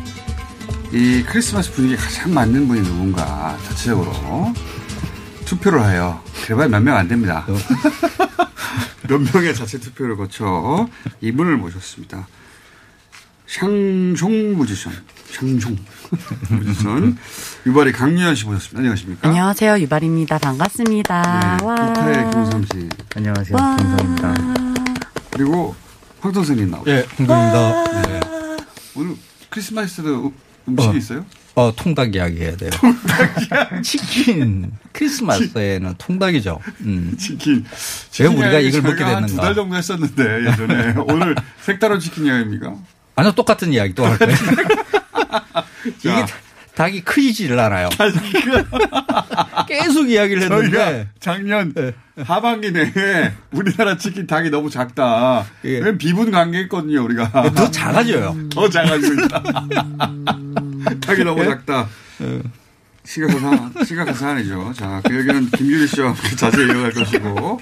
이 0.93 1.23
크리스마스 1.27 1.73
분위기에 1.73 1.97
가장 1.97 2.35
맞는 2.35 2.67
분이 2.69 2.83
누군가 2.83 3.57
자체적으로 3.65 4.53
투표를 5.45 5.81
하여 5.83 6.23
그래봐야 6.45 6.69
몇명 6.69 6.97
안 6.97 7.09
됩니다. 7.09 7.47
몇 9.09 9.19
명의 9.33 9.55
자체 9.55 9.79
투표를 9.79 10.17
거쳐 10.17 10.89
이분을 11.21 11.57
모셨습니다. 11.57 12.27
샹종 13.47 14.55
뮤지션, 14.57 14.93
샹종 15.31 15.77
뮤지션 16.51 17.17
유발이 17.67 17.93
강유현 17.93 18.35
씨 18.35 18.45
모셨습니다. 18.47 18.79
안녕하십니까? 18.79 19.29
안녕하세요. 19.29 19.79
유발입니다. 19.81 20.39
반갑습니다. 20.39 21.57
네, 21.59 21.65
와. 21.65 21.75
기타의 21.93 22.31
김삼 22.31 22.65
씨. 22.73 22.89
안녕하세요. 23.17 23.57
김삼입니다. 23.79 24.35
그리고 25.33 25.75
황 26.21 26.33
선생님 26.33 26.71
나오죠. 26.71 26.91
예, 26.91 27.07
홍동입니다. 27.19 28.03
네. 28.03 28.21
오늘 28.95 29.15
크리스마스도 29.51 30.33
음식이 30.69 30.89
어. 30.95 30.97
있어요? 30.97 31.25
어, 31.55 31.73
통닭 31.75 32.15
이야기 32.15 32.41
해야 32.41 32.57
돼요. 32.57 32.71
치킨. 33.83 34.71
크리스마스에는 34.93 35.95
통닭이죠. 35.99 36.61
음. 36.83 37.17
치킨. 37.19 37.65
왜 38.21 38.27
우리가 38.27 38.59
이걸 38.61 38.83
먹게 38.83 39.05
됐는가? 39.05 39.43
달 39.43 39.55
정도 39.55 39.77
했었는데 39.77 40.47
예전에 40.47 40.95
오늘 41.09 41.35
색다른 41.63 41.99
치킨 41.99 42.27
이야기입니까? 42.27 42.75
아니요, 43.17 43.33
똑같은 43.33 43.73
이야기 43.73 43.93
또 43.95 44.07
할 44.07 44.19
거예요. 44.19 44.37
이게 45.87 46.09
자. 46.09 46.27
닭이 46.75 47.01
크지를 47.01 47.59
않아요. 47.59 47.89
계속 49.67 50.09
이야기를 50.09 50.49
저희가 50.49 50.85
했는데. 50.85 51.09
작년 51.19 51.75
하반기 52.23 52.71
내에 52.71 53.33
우리나라 53.51 53.97
치킨 53.97 54.29
닭이 54.29 54.51
너무 54.51 54.71
작다. 54.71 55.45
왜 55.65 55.99
비분 55.99 56.31
관계했거든요, 56.31 57.03
우리가. 57.03 57.51
더 57.53 57.69
작아져요. 57.69 58.37
더 58.55 58.69
작아지고 58.69 59.25
있다. 59.25 59.43
닭이 61.01 61.25
너무 61.25 61.45
작다. 61.45 61.89
심각한 63.05 63.41
상황, 63.41 63.85
심각한 63.85 64.15
사안이죠. 64.15 64.73
자, 64.77 65.01
그 65.05 65.17
얘기는 65.17 65.51
김규리 65.51 65.87
씨와 65.87 66.15
자세히 66.37 66.67
이어갈 66.67 66.93
것이고, 66.93 67.59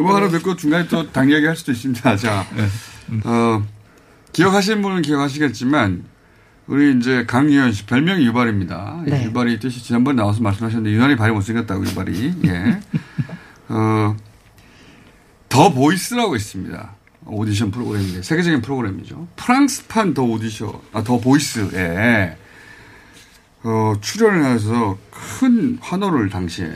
음악 0.00 0.16
하나 0.16 0.28
듣고 0.28 0.56
중간에 0.56 0.86
또 0.88 1.06
당 1.06 1.30
이야기 1.30 1.46
할 1.46 1.56
수도 1.56 1.72
있습니다. 1.72 2.16
자, 2.16 2.44
어, 3.24 3.64
기억하시는 4.32 4.82
분은 4.82 5.02
기억하시겠지만, 5.02 6.04
우리 6.70 6.96
이제 6.96 7.26
강유현 7.26 7.72
씨, 7.72 7.84
별명이 7.84 8.24
유발입니다. 8.26 9.02
네. 9.04 9.24
유발이 9.24 9.58
뜻이 9.58 9.82
지난번에 9.82 10.16
나와서 10.16 10.40
말씀하셨는데, 10.40 10.94
유난히 10.94 11.16
발이 11.16 11.32
못생겼다고, 11.32 11.84
유발이. 11.84 12.34
예. 12.44 12.80
어, 13.68 14.16
더 15.48 15.72
보이스라고 15.72 16.36
있습니다. 16.36 16.94
오디션 17.26 17.72
프로그램인데, 17.72 18.22
세계적인 18.22 18.62
프로그램이죠. 18.62 19.26
프랑스판 19.34 20.14
더 20.14 20.22
오디션, 20.22 20.72
아, 20.92 21.02
더 21.02 21.18
보이스에, 21.18 22.36
어, 23.64 23.94
출연을 24.00 24.44
해서 24.44 24.96
큰 25.10 25.76
환호를 25.80 26.30
당시에 26.30 26.72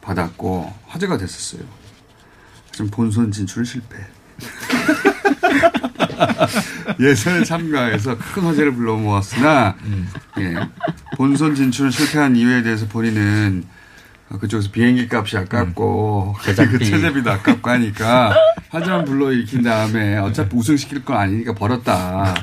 받았고, 0.00 0.74
화제가 0.88 1.16
됐었어요. 1.16 1.62
하지만 2.66 2.90
본선 2.90 3.30
진출 3.30 3.64
실패. 3.64 3.98
예선에 7.00 7.44
참가해서 7.44 8.16
큰 8.18 8.42
화제를 8.44 8.74
불러 8.74 8.96
모았으나, 8.96 9.76
예, 10.38 10.54
본선 11.16 11.54
진출은 11.54 11.90
실패한 11.90 12.36
이유에 12.36 12.62
대해서 12.62 12.86
본인은 12.86 13.64
어, 14.30 14.38
그쪽에서 14.38 14.70
비행기 14.70 15.08
값이 15.10 15.38
아깝고, 15.38 16.36
제작비. 16.44 16.76
그 16.78 16.84
체제비도 16.84 17.30
아깝고 17.30 17.70
하니까, 17.70 18.34
하지만 18.68 19.04
불러일으킨 19.04 19.62
다음에 19.62 20.18
어차피 20.18 20.54
우승시킬 20.54 21.04
건 21.04 21.16
아니니까 21.16 21.54
벌었다. 21.54 22.34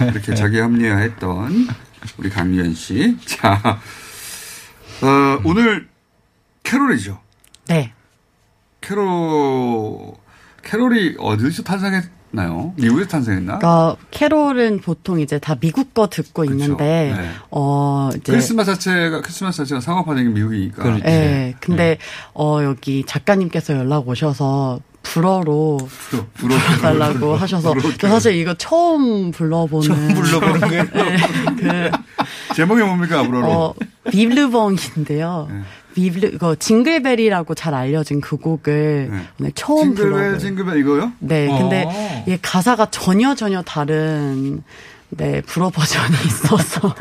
이렇게 0.00 0.32
자기 0.34 0.58
합리화했던 0.58 1.68
우리 2.16 2.30
강유현 2.30 2.74
씨. 2.74 3.16
자, 3.26 3.78
어, 5.02 5.40
오늘 5.44 5.88
캐롤이죠. 6.62 7.20
네. 7.66 7.92
캐롤, 8.80 10.14
캐롤이 10.62 11.16
어디서 11.18 11.62
탄생했 11.62 12.17
나요? 12.30 12.72
미국에서 12.76 13.08
탄생했나? 13.08 13.58
그러니까 13.58 13.96
캐롤은 14.10 14.80
보통 14.80 15.20
이제 15.20 15.38
다 15.38 15.54
미국 15.54 15.94
거 15.94 16.08
듣고 16.08 16.44
있는데 16.44 17.14
네. 17.16 17.30
어 17.50 18.10
이제 18.14 18.32
크리스마스 18.32 18.72
자체가 18.72 19.22
크리스마스 19.22 19.58
자체가 19.58 19.80
상업화된 19.80 20.24
게 20.24 20.30
미국이니까. 20.30 20.82
그렇죠. 20.82 21.04
예. 21.06 21.54
근데 21.60 21.98
어 22.34 22.60
여기 22.62 23.04
작가님께서 23.06 23.74
연락 23.76 24.08
오셔서 24.08 24.80
불어로 25.02 25.78
불어 26.34 26.54
달라고 26.82 27.34
하셔서 27.34 27.72
불어 27.72 27.90
저 27.98 28.08
사실 28.08 28.34
이거 28.34 28.52
처음 28.54 29.30
불러보는 29.30 29.88
처음 29.88 30.08
불러보는 30.14 30.60
거예요? 30.60 30.84
네, 31.62 31.90
그 31.90 31.90
제목이 32.54 32.82
뭡니까, 32.82 33.20
앞으로? 33.20 33.46
어, 33.46 33.74
비블봉인데요. 34.10 35.48
비블, 35.98 36.32
이거 36.34 36.54
징글벨이라고 36.54 37.56
잘 37.56 37.74
알려진 37.74 38.20
그 38.20 38.36
곡을 38.36 39.10
오늘 39.40 39.52
처음 39.56 39.94
불러. 39.94 40.16
징글벨, 40.16 40.38
징글벨 40.38 40.78
이거요? 40.78 41.12
네, 41.18 41.48
근데 41.48 41.84
어. 41.84 42.22
이게 42.24 42.38
가사가 42.40 42.86
전혀 42.92 43.34
전혀 43.34 43.62
다른 43.62 44.62
네 45.08 45.40
불어 45.40 45.70
버전이 45.70 46.14
있어서 46.26 46.94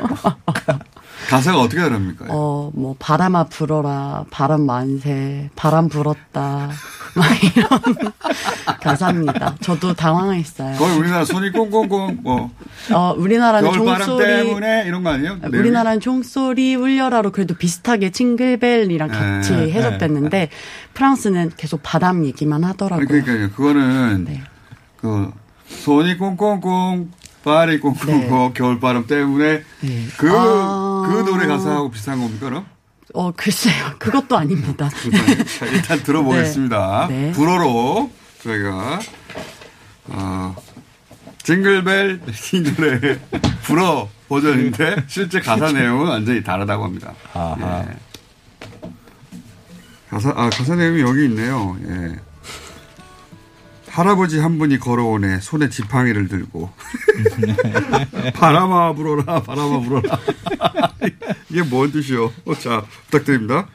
가사가 1.29 1.59
어떻게 1.59 1.79
다릅니까? 1.81 2.25
어뭐 2.29 2.95
바람아 2.97 3.45
불어라 3.45 4.25
바람 4.31 4.61
만세 4.61 5.49
바람 5.55 5.89
불었다 5.89 6.69
막 7.17 7.25
이런 7.55 7.67
가사입니다. 8.81 9.55
저도 9.61 9.93
당황했어요. 9.93 10.77
거의 10.77 10.97
우리나라 10.97 11.25
손이 11.25 11.51
꽁꽁꽁, 11.51 12.19
뭐. 12.21 12.51
어 12.93 13.13
우리나라는 13.17 13.71
종소리 13.73 14.25
때문에 14.25 14.85
이런 14.87 15.03
거 15.03 15.09
아니에요? 15.09 15.35
내용이? 15.37 15.57
우리나라는 15.57 15.99
종소리 15.99 16.75
울려라로 16.75 17.31
그래도 17.31 17.55
비슷하게 17.55 18.11
징글벨이랑 18.11 19.09
같이 19.09 19.51
네, 19.53 19.71
해석됐는데 19.71 20.49
프랑스는 20.93 21.51
계속 21.57 21.81
바람 21.83 22.25
얘기만 22.25 22.63
하더라고요. 22.63 22.99
아니, 22.99 23.07
그러니까요. 23.07 23.51
그거는, 23.51 24.25
네. 24.25 24.41
그, 24.97 25.31
손이 25.67 26.17
꽁꽁꽁, 26.17 27.11
발이 27.43 27.79
꽁꽁꽁, 27.79 28.53
겨울바람 28.53 29.07
때문에 29.07 29.63
그, 30.17 30.25
네. 30.25 30.31
아. 30.33 31.07
그 31.07 31.29
노래 31.29 31.45
가사하고 31.47 31.91
비슷한 31.91 32.19
겁니까, 32.19 32.49
그럼? 32.49 32.65
어 33.13 33.31
글쎄요 33.31 33.95
그것도 33.99 34.37
아닙니다. 34.37 34.89
자, 35.59 35.65
일단 35.65 35.99
들어보겠습니다. 36.03 37.07
네. 37.09 37.21
네. 37.27 37.31
불어로 37.31 38.11
저희가 38.43 38.99
어, 40.09 40.55
징글벨 41.43 42.21
이 42.53 42.63
노래 42.63 43.19
불어 43.63 44.09
버전인데 44.29 45.03
실제 45.07 45.39
가사 45.39 45.71
내용은 45.71 46.07
완전히 46.07 46.43
다르다고 46.43 46.83
합니다. 46.83 47.13
예. 47.35 48.87
가사 50.09 50.29
아 50.35 50.49
가사 50.49 50.75
내용이 50.75 51.01
여기 51.01 51.25
있네요. 51.25 51.77
예. 51.87 52.26
할아버지 53.97 54.37
한 54.37 54.59
분이 54.59 54.77
걸어오네 54.77 55.39
손에 55.39 55.69
지팡이를 55.69 56.27
들고 56.27 56.69
바람아 58.35 58.93
불어라 58.93 59.41
바람아 59.41 59.79
불어라 59.79 60.19
이게 61.49 61.63
뭔 61.63 61.91
뜻이요? 61.91 62.31
어, 62.45 62.53
자 62.53 62.85
부탁드립니다. 63.05 63.67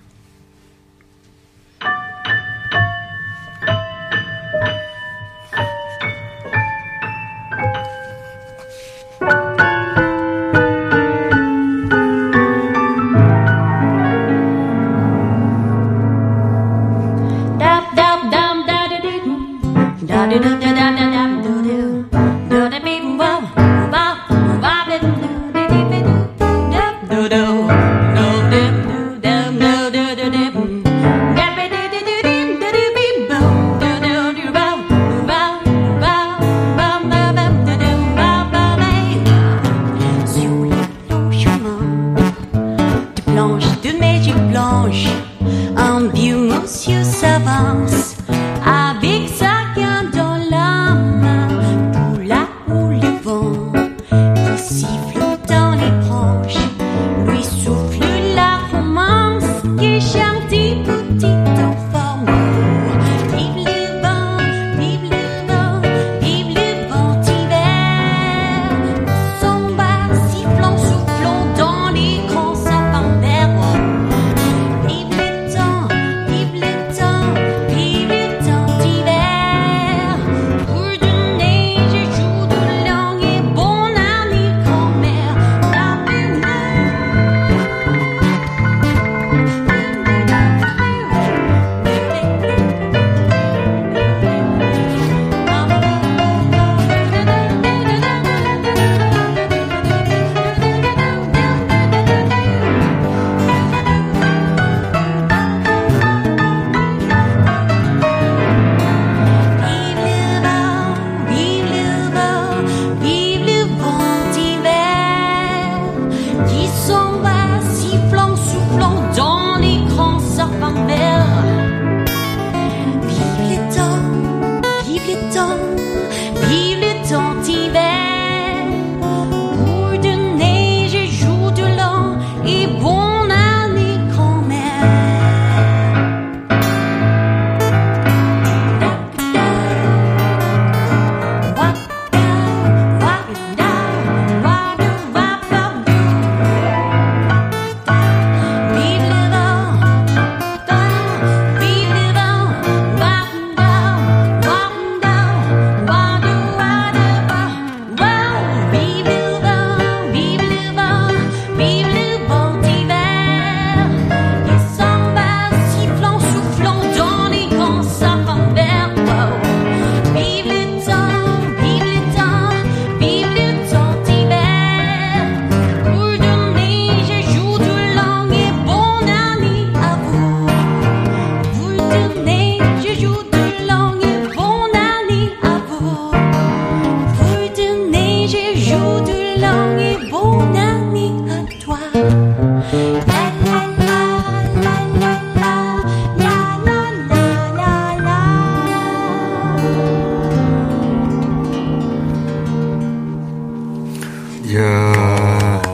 이야, 192.72 192.80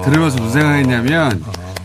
들으면서 0.05 0.43
무슨 0.43 0.61
생각했냐면, 0.61 1.41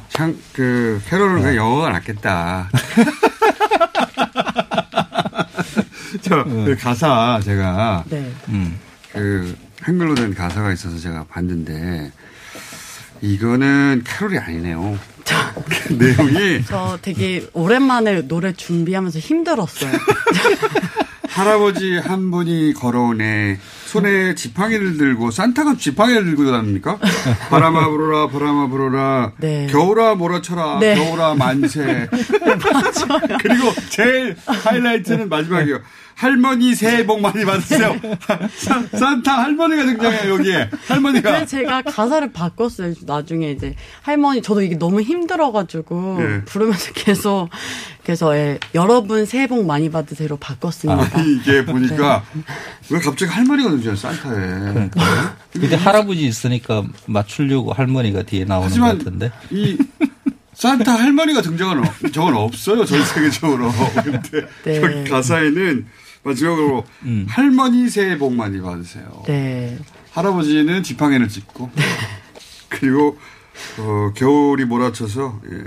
참, 0.09 0.35
그, 0.51 0.99
캐롤은 1.07 1.41
그냥 1.41 1.57
영어가 1.57 1.91
낫겠다. 1.91 2.71
저, 6.23 6.43
그 6.43 6.75
가사, 6.75 7.39
제가, 7.43 8.03
네. 8.09 8.31
그, 9.11 9.55
한글로 9.79 10.15
된 10.15 10.33
가사가 10.33 10.73
있어서 10.73 10.97
제가 10.97 11.25
봤는데, 11.25 12.11
이거는 13.23 14.03
캐롤이 14.05 14.37
아니네요. 14.37 14.99
그 15.65 15.93
내용이 15.93 16.63
저 16.67 16.99
되게 17.01 17.47
오랜만에 17.53 18.27
노래 18.27 18.51
준비하면서 18.51 19.19
힘들었어요. 19.19 19.91
할아버지 21.29 21.97
한 21.97 22.29
분이 22.29 22.73
걸어오네. 22.73 23.59
손에 23.85 24.35
지팡이를 24.35 24.97
들고 24.97 25.31
산타가 25.31 25.77
지팡이를 25.77 26.25
들고 26.25 26.51
다닙니까? 26.51 26.99
바람아 27.49 27.87
불어라 27.89 28.27
바람아 28.27 28.67
불어라 28.67 29.31
네. 29.37 29.67
겨울아 29.67 30.15
몰아쳐라 30.15 30.79
네. 30.79 30.95
겨울아 30.95 31.35
만세 31.35 32.07
그리고 33.39 33.71
제일 33.89 34.35
하이라이트는 34.45 35.29
마지막이요. 35.29 35.79
할머니 36.15 36.75
새해 36.75 37.05
복 37.05 37.19
많이 37.21 37.43
받으세요. 37.45 37.95
산- 38.55 38.87
산타 38.97 39.31
할머니가 39.43 39.85
등장해요 39.85 40.33
여기에 40.33 40.69
할머니가 40.87 41.31
그래서 41.31 41.45
제가 41.45 41.81
가사를 41.81 42.31
바꿨어요. 42.31 42.93
나중에 43.05 43.51
이제 43.51 43.75
할머니 44.01 44.41
저도 44.41 44.61
이게 44.61 44.77
너무 44.77 45.01
힘들어가지고 45.01 46.17
네. 46.19 46.45
부르면서 46.45 46.91
계속 46.93 47.49
그래서 48.03 48.35
예, 48.37 48.59
여러분 48.75 49.25
새해 49.25 49.47
복 49.47 49.65
많이 49.65 49.89
받으세요로 49.89 50.37
바꿨습니다. 50.37 51.09
아니, 51.17 51.35
이게 51.35 51.63
보니까 51.65 52.23
왜 52.89 52.99
갑자기 52.99 53.31
할머니가 53.31 53.69
등장해 53.71 53.95
산타에. 53.95 54.89
근데 55.53 55.75
할아버지 55.75 56.25
있으니까 56.25 56.83
맞추려고 57.05 57.73
할머니가 57.73 58.23
뒤에 58.23 58.43
나오는 58.45 58.67
하지만 58.69 58.97
것 58.97 59.05
같은데. 59.05 59.31
이 59.51 59.77
산타 60.53 60.93
할머니가 60.95 61.41
등장하는 61.41 61.83
어- 61.83 62.09
적은 62.11 62.33
없어요 62.35 62.85
전 62.85 63.03
세계적으로. 63.03 63.71
근데 64.03 64.45
네. 64.63 64.81
여기 64.81 65.09
가사에는 65.09 65.85
마지막으로 66.23 66.85
할머니 67.27 67.89
새해 67.89 68.17
복 68.17 68.33
많이 68.33 68.61
받으세요. 68.61 69.23
네. 69.27 69.77
할아버지는 70.11 70.83
지팡이를 70.83 71.27
짚고 71.27 71.71
그리고 72.69 73.17
어, 73.79 74.11
겨울이 74.15 74.65
몰아쳐서 74.65 75.41
예. 75.51 75.63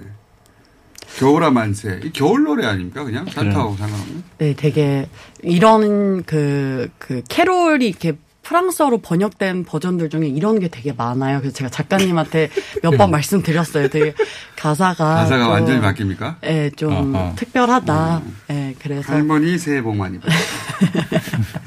겨울아 1.18 1.51
만세. 1.51 2.01
이 2.05 2.11
겨울 2.12 2.45
노래 2.45 2.66
아닙니까 2.66 3.03
그냥 3.05 3.26
산타하고 3.26 3.76
상관없는. 3.76 4.22
네, 4.39 4.55
되게 4.55 5.09
이런 5.43 6.22
그, 6.24 6.91
그 6.99 7.22
캐롤이 7.28 7.87
이렇게 7.87 8.12
프랑스어로 8.47 8.99
번역된 8.99 9.64
버전들 9.64 10.09
중에 10.09 10.28
이런 10.28 10.61
게 10.61 10.68
되게 10.68 10.92
많아요. 10.92 11.40
그래서 11.40 11.57
제가 11.57 11.68
작가님한테 11.70 12.51
몇 12.82 12.97
번 12.97 13.11
말씀드렸어요. 13.11 13.88
되게 13.88 14.14
가사가. 14.57 14.94
가사가 14.97 15.44
좀, 15.44 15.53
완전히 15.53 15.80
바뀝니까? 15.80 16.36
예, 16.44 16.70
좀 16.76 17.14
어허. 17.14 17.34
특별하다. 17.36 18.22
예, 18.51 18.74
그래서. 18.80 19.12
할머니 19.12 19.59
새해 19.59 19.82
복 19.82 19.97
많이 19.97 20.18
받으세요. 20.20 20.40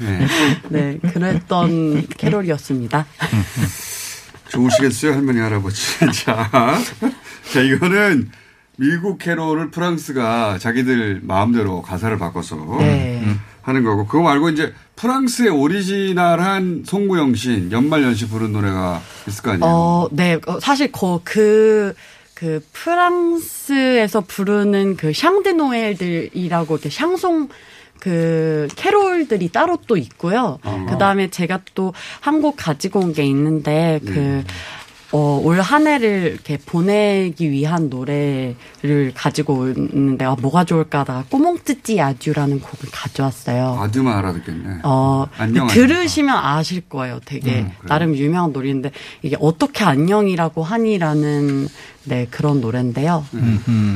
네. 0.00 0.26
네, 0.70 0.98
그랬던 1.12 2.06
캐롤이었습니다. 2.16 3.06
좋으시겠어요, 4.48 5.12
할머니, 5.12 5.38
할아버지. 5.38 5.80
자, 6.24 6.50
자, 7.52 7.60
이거는 7.60 8.30
미국 8.76 9.18
캐롤을 9.18 9.70
프랑스가 9.70 10.58
자기들 10.58 11.20
마음대로 11.22 11.82
가사를 11.82 12.16
바꿔서 12.18 12.56
네. 12.80 13.22
하는 13.62 13.84
거고, 13.84 14.06
그거 14.06 14.22
말고 14.24 14.48
이제 14.48 14.72
프랑스의 15.00 15.48
오리지널한 15.48 16.82
송구영신, 16.86 17.72
연말연시 17.72 18.28
부른 18.28 18.52
노래가 18.52 19.00
있을 19.26 19.42
거 19.42 19.52
아니에요? 19.52 19.64
어, 19.64 20.08
네. 20.12 20.38
어, 20.46 20.60
사실 20.60 20.92
그, 20.92 21.18
그, 21.24 21.94
그 22.34 22.62
프랑스에서 22.72 24.20
부르는 24.22 24.96
그 24.96 25.12
샹드노엘들이라고 25.14 26.74
이렇게 26.74 26.90
샹송 26.90 27.48
그 27.98 28.66
캐롤들이 28.76 29.50
따로 29.50 29.76
또 29.86 29.96
있고요. 29.98 30.58
어. 30.64 30.86
그 30.88 30.96
다음에 30.96 31.28
제가 31.30 31.60
또 31.74 31.92
한 32.22 32.40
곡 32.40 32.56
가지고 32.56 33.00
온 33.00 33.12
게 33.12 33.24
있는데 33.24 34.00
그 34.06 34.42
어, 35.12 35.40
올 35.42 35.60
한 35.60 35.86
해를 35.86 36.30
이렇게 36.34 36.56
보내기 36.56 37.50
위한 37.50 37.88
노래를 37.90 39.12
가지고 39.14 39.68
있는데, 39.68 40.24
아, 40.24 40.36
뭐가 40.40 40.64
좋을까다가 40.64 41.24
꼬몽뜨찌 41.28 42.00
아듀라는 42.00 42.60
곡을 42.60 42.88
가져왔어요. 42.92 43.76
아드만 43.80 44.16
알아듣겠네. 44.18 44.78
어, 44.84 45.26
안녕, 45.36 45.66
들으시면 45.66 46.36
아실 46.36 46.82
거예요. 46.82 47.20
되게 47.24 47.60
음? 47.60 47.70
나름 47.88 48.14
유명한 48.16 48.52
노래인데 48.52 48.92
이게 49.22 49.36
어떻게 49.40 49.84
안녕이라고 49.84 50.62
하니라는 50.62 51.68
네 52.04 52.26
그런 52.30 52.60
노래인데요. 52.60 53.24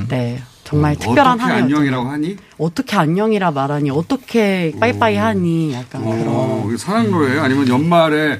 네 0.08 0.42
정말 0.64 0.96
특별한 0.96 1.34
어떻게 1.38 1.42
한 1.42 1.50
해였죠. 1.52 1.64
안녕이라고 1.76 2.08
하니? 2.08 2.36
어떻게 2.58 2.96
안녕이라 2.96 3.50
말하니 3.52 3.90
어떻게 3.90 4.72
빠이빠이 4.80 5.16
하니 5.16 5.72
약간 5.74 6.02
어, 6.04 6.62
그런 6.64 6.76
사랑 6.76 7.10
노래예요? 7.10 7.42
아니면 7.42 7.68
연말에 7.68 8.38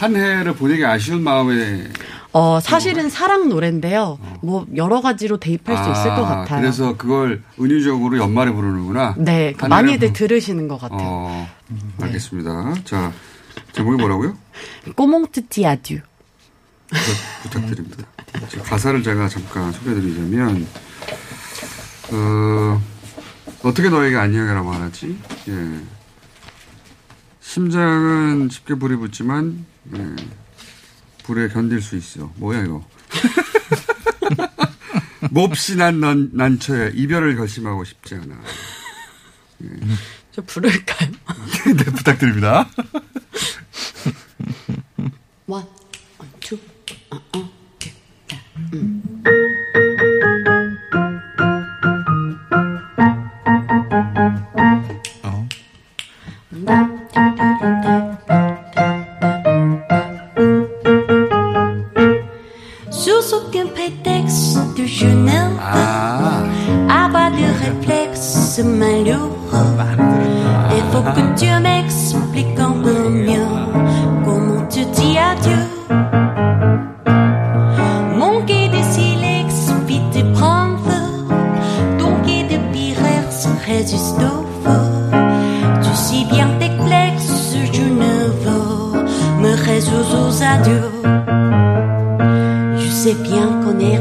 한 0.00 0.16
해를 0.16 0.54
보내기 0.54 0.82
아쉬운 0.86 1.22
마음에 1.22 1.84
어 2.32 2.58
사실은 2.58 3.10
사랑 3.10 3.50
노래인데요. 3.50 4.18
뭐 4.40 4.66
여러 4.74 5.02
가지로 5.02 5.36
대입할 5.36 5.76
수 5.76 5.90
있을 5.90 6.04
것 6.14 6.24
아, 6.24 6.36
같아요. 6.36 6.60
그래서 6.62 6.96
그걸 6.96 7.42
은유적으로 7.60 8.16
연말에 8.16 8.50
부르는구나. 8.50 9.16
네그한 9.18 9.68
많이들 9.68 10.14
들으시는 10.14 10.68
것 10.68 10.80
같아요. 10.80 11.00
어, 11.02 11.48
알겠습니다. 12.00 12.76
자, 12.84 13.12
제목이 13.72 13.98
뭐라고요? 13.98 14.38
꼬몽뜨찌 14.96 15.66
아듀. 15.66 16.00
부탁드립니다. 17.42 18.04
자, 18.48 18.62
가사를 18.62 19.02
제가 19.02 19.28
잠깐 19.28 19.70
소개해드리자면, 19.72 20.66
어, 22.12 22.82
어떻게 23.64 23.90
너에게 23.90 24.16
안녕이라 24.16 24.62
말하지? 24.62 25.18
예. 25.48 25.80
심장은 27.40 28.48
쉽게 28.50 28.74
불이 28.74 28.96
붙지만, 28.96 29.66
예. 29.96 30.16
불에 31.24 31.48
견딜 31.48 31.80
수 31.80 31.96
있어. 31.96 32.32
뭐야, 32.36 32.64
이거. 32.64 32.86
몹시 35.30 35.76
난, 35.76 36.00
난, 36.00 36.30
난처해. 36.32 36.92
이별을 36.94 37.36
결심하고 37.36 37.84
싶지 37.84 38.16
않아. 38.16 38.40
저 40.32 40.42
부를까요? 40.42 41.10
네, 41.76 41.84
부탁드립니다. 41.84 42.68
원, 45.46 45.66
투, 46.40 46.58
Aucun 63.32 63.66
prétexte, 63.66 64.58
je 64.84 65.06
ne 65.06 65.30
veux 65.30 66.90
avoir 66.90 67.30
de 67.30 67.46
réflexe 67.64 68.60
malheureux. 68.64 69.30
Il 70.72 70.82
faut 70.90 71.02
que 71.02 71.38
tu 71.38 71.46
m'expliques 71.62 72.58
un 72.58 72.72
peu 72.82 73.08
mieux 73.08 73.46
comment 74.24 74.66
tu 74.68 74.84
dis 74.86 75.16
adieu. 75.16 75.64
Mon 78.16 78.42
quai 78.46 78.68
de 78.68 78.82
silex, 78.90 79.74
vite 79.86 80.10
te 80.12 80.22
prendre 80.36 80.78
feu. 80.84 81.34
Ton 81.98 82.12
quai 82.24 82.42
de 82.44 82.58
pirère 82.72 83.30
se 83.30 83.48
résiste 83.64 84.20
au 84.20 84.44
feu. 84.64 84.82
Tu 85.82 85.94
sais 85.94 86.24
bien 86.32 86.48
tes 86.58 86.70
plexes, 86.84 87.54
je 87.72 87.82
ne 87.82 88.26
veux 88.42 89.04
me 89.40 89.54
résoudre 89.64 90.28
aux 90.28 90.42
adieux. 90.42 90.99
Sais 93.10 93.16
bien 93.24 93.60
est 93.80 93.96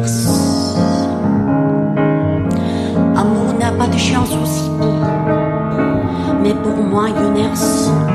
Amour 3.18 3.56
n'a 3.60 3.72
pas 3.72 3.88
de 3.88 3.98
chance 3.98 4.30
aussi. 4.40 4.70
Mais 6.44 6.54
pour 6.54 6.78
moi, 6.78 7.10
Younes, 7.10 8.09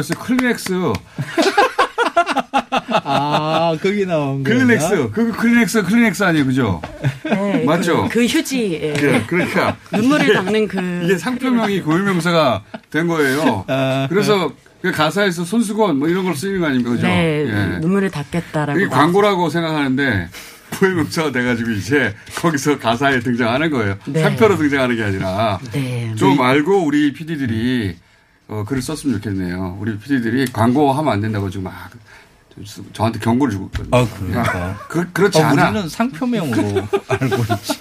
있어요. 0.00 0.18
클리넥스. 0.18 0.72
아, 3.04 3.76
거기 3.82 4.06
나온 4.06 4.42
거. 4.42 4.50
클리넥스. 4.50 5.10
그 5.12 5.32
클리넥스, 5.32 5.82
클리넥스 5.82 6.22
아니에요, 6.24 6.46
그죠? 6.46 6.82
네, 7.24 7.64
맞죠? 7.64 8.08
그, 8.10 8.20
그 8.20 8.26
휴지. 8.26 8.80
예. 8.82 8.94
예, 9.00 9.22
그러니까. 9.26 9.76
눈물을 9.92 10.32
닦는 10.34 10.68
그. 10.68 11.00
이게 11.04 11.16
상표명이 11.18 11.80
고유명사가 11.82 12.62
된 12.90 13.06
거예요. 13.06 13.64
그래서 14.08 14.52
그 14.82 14.90
가사에서 14.90 15.44
손수건 15.44 15.98
뭐 15.98 16.08
이런 16.08 16.24
걸 16.24 16.34
쓰이는 16.34 16.60
거 16.60 16.66
아닙니까? 16.66 16.90
그죠? 16.90 17.06
네, 17.06 17.46
예. 17.48 17.78
눈물을 17.78 18.10
닦겠다라고. 18.10 18.78
이게 18.78 18.88
광고라고 18.88 19.48
생각하는데 19.48 20.28
고유명사가 20.78 21.30
돼가지고 21.32 21.70
이제 21.70 22.14
거기서 22.36 22.78
가사에 22.78 23.20
등장하는 23.20 23.70
거예요. 23.70 23.96
네. 24.06 24.22
상표로 24.22 24.56
등장하는 24.56 24.96
게 24.96 25.04
아니라. 25.04 25.60
네. 25.72 26.12
좀 26.16 26.40
알고 26.40 26.84
우리 26.84 27.12
PD들이 27.12 27.96
어, 28.52 28.64
글을 28.64 28.82
썼으면 28.82 29.16
좋겠네요. 29.16 29.78
우리 29.80 29.98
PD들이 29.98 30.52
광고하면 30.52 31.10
안 31.10 31.20
된다고 31.22 31.48
지금 31.48 31.64
막 31.64 31.90
저한테 32.92 33.18
경고를 33.18 33.52
주고 33.52 33.66
있거든요. 33.72 33.96
아, 33.96 34.06
그러니까. 34.18 34.78
그, 34.88 35.10
그렇지 35.12 35.40
어, 35.40 35.44
않아. 35.46 35.70
우리는 35.70 35.88
상표명으로 35.88 36.86
알고 37.08 37.36
있지. 37.54 37.80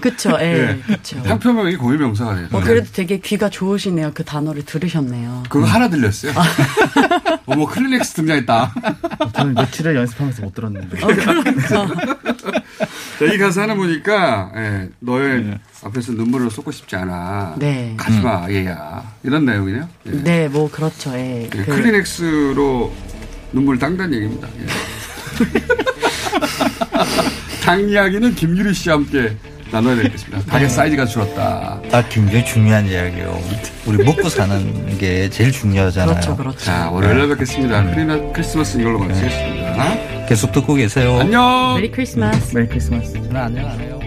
그쵸, 0.00 0.36
예, 0.40 0.52
네. 0.52 0.80
그쵸. 0.86 1.22
상표명이 1.24 1.76
고유 1.76 1.98
명사가 1.98 2.34
돼요. 2.34 2.48
어, 2.52 2.60
그래도 2.60 2.88
되게 2.92 3.18
귀가 3.18 3.48
좋으시네요. 3.48 4.12
그 4.14 4.24
단어를 4.24 4.64
들으셨네요. 4.64 5.44
그거 5.48 5.64
하나 5.66 5.88
들렸어요. 5.88 6.32
어머, 7.46 7.66
클리넥스 7.66 8.14
등장했다. 8.14 8.74
저는 9.34 9.54
며칠을 9.54 9.94
연습하면서 9.96 10.42
못 10.42 10.54
들었는데. 10.54 10.98
자, 13.18 13.24
이 13.32 13.38
가사 13.38 13.62
하나 13.62 13.74
보니까, 13.74 14.52
예, 14.56 14.88
너의 15.00 15.58
앞에서 15.82 16.12
눈물을 16.12 16.50
쏟고 16.50 16.70
싶지 16.72 16.96
않아. 16.96 17.54
네. 17.58 17.94
가지 17.96 18.20
마, 18.20 18.48
얘야. 18.50 19.02
이런 19.22 19.44
내용이네요. 19.44 19.88
예. 20.06 20.10
네, 20.10 20.48
뭐, 20.48 20.70
그렇죠, 20.70 21.12
예. 21.14 21.44
예, 21.44 21.48
그- 21.48 21.64
클리넥스로 21.64 22.92
눈물 23.52 23.78
닦는 23.78 24.12
얘기입니다. 24.14 24.48
예. 24.60 24.66
닭 27.64 27.88
이야기는 27.88 28.34
김유리 28.34 28.74
씨와 28.74 28.96
함께 28.96 29.36
나눠야 29.70 29.96
되겠습니다. 29.96 30.40
닭의 30.46 30.70
사이즈가 30.70 31.04
줄었다. 31.04 31.80
아, 31.92 32.02
굉장히 32.08 32.44
중요한 32.44 32.86
이야기예요. 32.86 33.38
우리 33.86 34.02
먹고 34.02 34.28
사는 34.28 34.98
게 34.98 35.28
제일 35.28 35.52
중요하잖아요. 35.52 36.14
그렇죠, 36.14 36.36
그렇죠. 36.36 36.58
자, 36.58 36.90
월요일에 36.90 37.28
뵙겠습니다. 37.28 37.84
크리나, 37.90 38.32
크리스마스 38.32 38.78
이걸로 38.78 38.98
마치겠습니다. 39.00 40.26
계속 40.26 40.52
듣고 40.52 40.74
계세요. 40.74 41.18
안녕! 41.20 41.74
Merry 41.76 41.90
Christmas. 41.90 42.54
Merry 42.54 42.68
Christmas. 42.68 43.12
저는 43.12 43.36
안녕 43.36 43.68
안 43.68 43.80
해요. 43.80 44.00